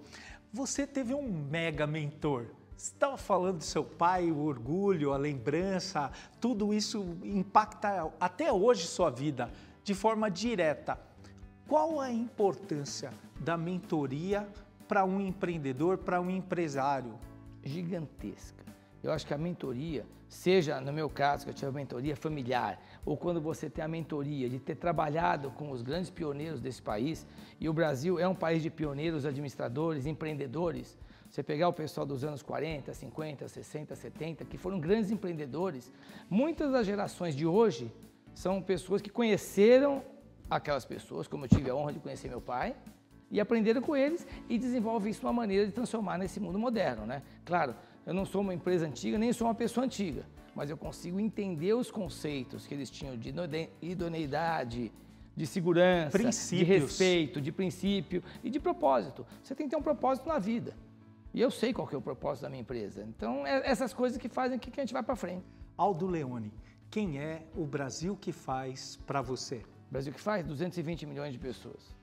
você 0.54 0.88
teve 0.88 1.14
um 1.14 1.24
mega 1.24 1.86
mentor. 1.86 2.46
Você 2.78 2.92
estava 2.92 3.18
falando 3.18 3.60
do 3.60 3.64
seu 3.64 3.84
pai, 3.84 4.30
o 4.30 4.44
orgulho, 4.44 5.14
a 5.14 5.18
lembrança, 5.18 6.12
tudo 6.40 6.74
isso 6.74 7.18
impacta 7.24 8.12
até 8.20 8.52
hoje 8.52 8.86
sua 8.86 9.10
vida 9.10 9.50
de 9.84 9.94
forma 9.94 10.30
direta. 10.30 11.00
Qual 11.68 12.00
a 12.00 12.12
importância 12.12 13.12
da 13.40 13.58
mentoria 13.58 14.48
para 14.88 15.06
um 15.06 15.20
empreendedor, 15.20 15.98
para 15.98 16.22
um 16.22 16.30
empresário? 16.30 17.14
gigantesca. 17.66 18.64
Eu 19.04 19.12
acho 19.12 19.26
que 19.26 19.34
a 19.34 19.38
mentoria, 19.38 20.06
seja 20.28 20.80
no 20.80 20.94
meu 20.94 21.10
caso, 21.10 21.46
que 21.46 21.52
eu 21.52 21.54
tive 21.54 21.68
a 21.68 21.72
mentoria 21.72 22.16
familiar, 22.16 22.82
ou 23.06 23.18
quando 23.18 23.42
você 23.42 23.70
tem 23.70 23.84
a 23.84 23.88
mentoria 23.88 24.50
de 24.50 24.60
ter 24.60 24.76
trabalhado 24.76 25.52
com 25.52 25.72
os 25.72 25.82
grandes 25.82 26.10
pioneiros 26.10 26.62
desse 26.62 26.82
país, 26.82 27.26
e 27.60 27.68
o 27.68 27.74
Brasil 27.74 28.18
é 28.20 28.28
um 28.28 28.34
país 28.36 28.64
de 28.64 28.70
pioneiros, 28.70 29.26
administradores, 29.26 30.06
empreendedores. 30.06 30.98
Você 31.30 31.44
pegar 31.44 31.68
o 31.68 31.74
pessoal 31.74 32.06
dos 32.06 32.24
anos 32.24 32.42
40, 32.42 32.94
50, 32.94 33.48
60, 33.48 33.96
70, 33.96 34.46
que 34.46 34.58
foram 34.58 34.80
grandes 34.80 35.12
empreendedores, 35.12 35.92
muitas 36.30 36.72
das 36.72 36.86
gerações 36.86 37.36
de 37.36 37.46
hoje 37.46 37.92
são 38.34 38.62
pessoas 38.62 39.02
que 39.02 39.10
conheceram 39.10 40.04
aquelas 40.50 40.86
pessoas, 40.86 41.28
como 41.28 41.46
eu 41.46 41.50
tive 41.50 41.70
a 41.70 41.76
honra 41.76 41.94
de 41.94 42.00
conhecer 42.00 42.28
meu 42.28 42.42
pai, 42.42 42.76
e 43.32 43.40
aprenderam 43.40 43.82
com 43.82 43.96
eles 43.96 44.26
e 44.50 44.58
desenvolvem 44.58 45.12
isso 45.12 45.26
uma 45.26 45.34
maneira 45.34 45.66
de 45.66 45.72
transformar 45.72 46.18
nesse 46.18 46.40
mundo 46.40 46.60
moderno, 46.60 47.06
né? 47.06 47.22
Claro, 47.44 47.76
eu 48.06 48.14
não 48.14 48.26
sou 48.26 48.42
uma 48.42 48.54
empresa 48.54 48.86
antiga, 48.86 49.18
nem 49.18 49.34
sou 49.34 49.48
uma 49.48 49.56
pessoa 49.56 49.86
antiga, 49.86 50.26
mas 50.56 50.70
eu 50.70 50.78
consigo 50.78 51.20
entender 51.20 51.74
os 51.74 51.90
conceitos 51.90 52.68
que 52.68 52.74
eles 52.74 52.90
tinham 52.90 53.18
de 53.18 53.34
idoneidade, 53.82 54.92
de 55.36 55.46
segurança, 55.46 56.12
Princípios. 56.18 56.68
de 56.68 56.74
respeito, 56.80 57.42
de 57.42 57.52
princípio 57.52 58.24
e 58.44 58.50
de 58.50 58.60
propósito. 58.60 59.26
Você 59.44 59.54
tem 59.54 59.68
que 59.68 59.72
ter 59.72 59.78
um 59.78 59.84
propósito 59.84 60.30
na 60.30 60.40
vida. 60.40 60.74
E 61.34 61.42
eu 61.42 61.52
sei 61.52 61.74
qual 61.74 61.86
que 61.86 61.94
é 61.94 61.98
o 61.98 62.02
propósito 62.02 62.44
da 62.44 62.50
minha 62.50 62.62
empresa. 62.62 63.04
Então, 63.04 63.46
é 63.46 63.70
essas 63.70 63.94
coisas 63.94 64.18
que 64.18 64.30
fazem 64.30 64.58
que 64.58 64.80
a 64.80 64.84
gente 64.84 64.94
vai 64.94 65.04
para 65.04 65.18
frente. 65.18 65.44
Aldo 65.76 66.08
Leone, 66.08 66.54
quem 66.90 67.20
é 67.20 67.42
o 67.54 67.66
Brasil 67.66 68.16
que 68.16 68.32
faz 68.32 68.98
para 69.06 69.22
você? 69.22 69.58
O 69.90 69.92
Brasil 69.92 70.14
que 70.14 70.22
faz 70.22 70.46
220 70.46 71.06
milhões 71.06 71.34
de 71.34 71.40
pessoas. 71.40 71.94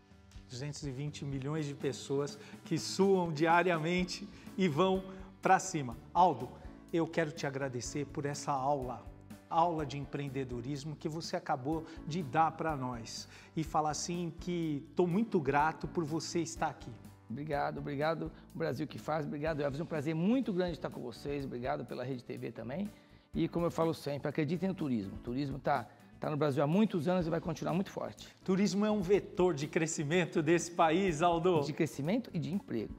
220 0.53 1.25
milhões 1.25 1.67
de 1.67 1.75
pessoas 1.75 2.39
que 2.65 2.79
suam 2.79 3.33
diariamente 3.33 4.29
e 4.57 4.69
vão 4.69 5.03
para 5.41 5.59
cima. 5.59 5.97
Aldo, 6.13 6.49
eu 6.93 7.07
quero 7.07 7.33
te 7.33 7.47
agradecer 7.47 8.07
por 8.07 8.27
essa 8.27 8.53
aula, 8.53 9.05
aula 9.49 9.85
de 9.85 9.99
empreendedorismo 9.99 10.95
que 10.95 11.09
você 11.09 11.37
acabou 11.37 11.85
de 12.07 12.23
dar 12.23 12.53
para 12.53 12.77
nós 12.77 13.29
e 13.57 13.65
falar 13.65 13.91
assim 13.91 14.33
que 14.39 14.85
estou 14.91 15.07
muito 15.07 15.41
grato 15.41 15.89
por 15.89 16.05
você 16.05 16.41
estar 16.41 16.69
aqui. 16.69 16.93
Obrigado, 17.31 17.79
obrigado 17.79 18.31
Brasil 18.55 18.87
que 18.87 18.99
faz, 18.99 19.25
obrigado 19.25 19.61
Elvis, 19.61 19.81
é 19.81 19.83
um 19.83 19.87
prazer 19.87 20.15
muito 20.15 20.53
grande 20.53 20.73
estar 20.73 20.91
com 20.91 21.01
vocês, 21.01 21.47
obrigado 21.47 21.85
pela 21.87 22.05
Rede 22.05 22.23
TV 22.23 22.53
também. 22.53 22.91
E 23.35 23.49
como 23.49 23.65
eu 23.65 23.71
falo 23.71 23.95
sempre, 23.95 24.29
acreditem 24.29 24.69
no 24.69 24.75
turismo. 24.75 25.17
O 25.17 25.21
turismo 25.21 25.57
está 25.57 25.89
Está 26.23 26.31
no 26.31 26.37
Brasil 26.37 26.63
há 26.63 26.69
muitos 26.69 27.09
anos 27.09 27.27
e 27.27 27.31
vai 27.31 27.41
continuar 27.41 27.75
muito 27.75 27.91
forte. 27.91 28.29
Turismo 28.45 28.87
é 28.87 28.91
um 28.93 29.03
vetor 29.03 29.55
de 29.55 29.67
crescimento 29.67 30.41
desse 30.41 30.71
país, 30.71 31.21
Aldo. 31.21 31.63
De 31.63 31.73
crescimento 31.73 32.31
e 32.33 32.39
de 32.39 32.55
emprego. 32.55 32.95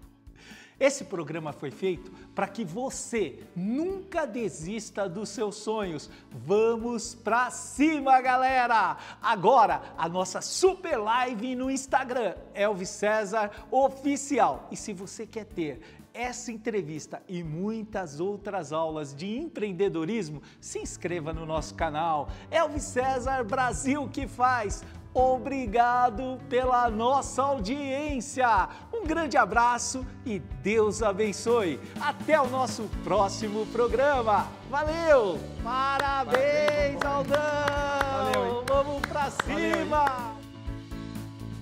Esse 0.78 1.06
programa 1.06 1.54
foi 1.54 1.72
feito 1.72 2.12
para 2.36 2.50
que 2.50 2.66
você 2.66 3.40
nunca 3.56 4.26
desista 4.26 5.08
dos 5.08 5.30
seus 5.30 5.56
sonhos. 5.56 6.10
Vamos 6.30 7.16
para 7.16 7.50
cima, 7.50 8.20
galera! 8.20 8.98
Agora, 9.22 9.94
a 9.98 10.10
nossa 10.10 10.42
super 10.42 10.98
live 10.98 11.56
no 11.56 11.72
Instagram, 11.72 12.36
Elvis 12.54 12.90
César 12.90 13.52
Oficial. 13.72 14.68
E 14.70 14.76
se 14.76 14.92
você 14.92 15.26
quer 15.26 15.46
ter 15.46 16.03
essa 16.14 16.52
entrevista 16.52 17.22
e 17.28 17.44
muitas 17.44 18.20
outras 18.20 18.72
aulas 18.72 19.14
de 19.16 19.38
empreendedorismo, 19.38 20.42
se 20.62 20.80
inscreva 20.80 21.34
no 21.34 21.46
nosso 21.46 21.76
canal. 21.76 22.30
Elvis 22.52 22.84
César 22.84 23.44
Brasil 23.44 24.08
que 24.10 24.28
faz. 24.28 24.84
Obrigado 25.14 26.40
pela 26.50 26.90
nossa 26.90 27.44
audiência. 27.44 28.68
Um 28.92 29.06
grande 29.06 29.38
abraço 29.38 30.06
e 30.26 30.40
Deus 30.40 31.04
abençoe. 31.04 31.80
Até 32.02 32.40
o 32.42 32.48
nosso 32.48 32.90
próximo 33.04 33.66
programa. 33.68 34.48
Valeu! 34.70 35.40
Parabéns, 35.64 37.00
Aldão! 37.06 37.38
Valeu, 38.12 38.66
Vamos 38.68 39.02
pra 39.02 39.30
cima! 39.30 40.06
Valeu, 40.06 40.43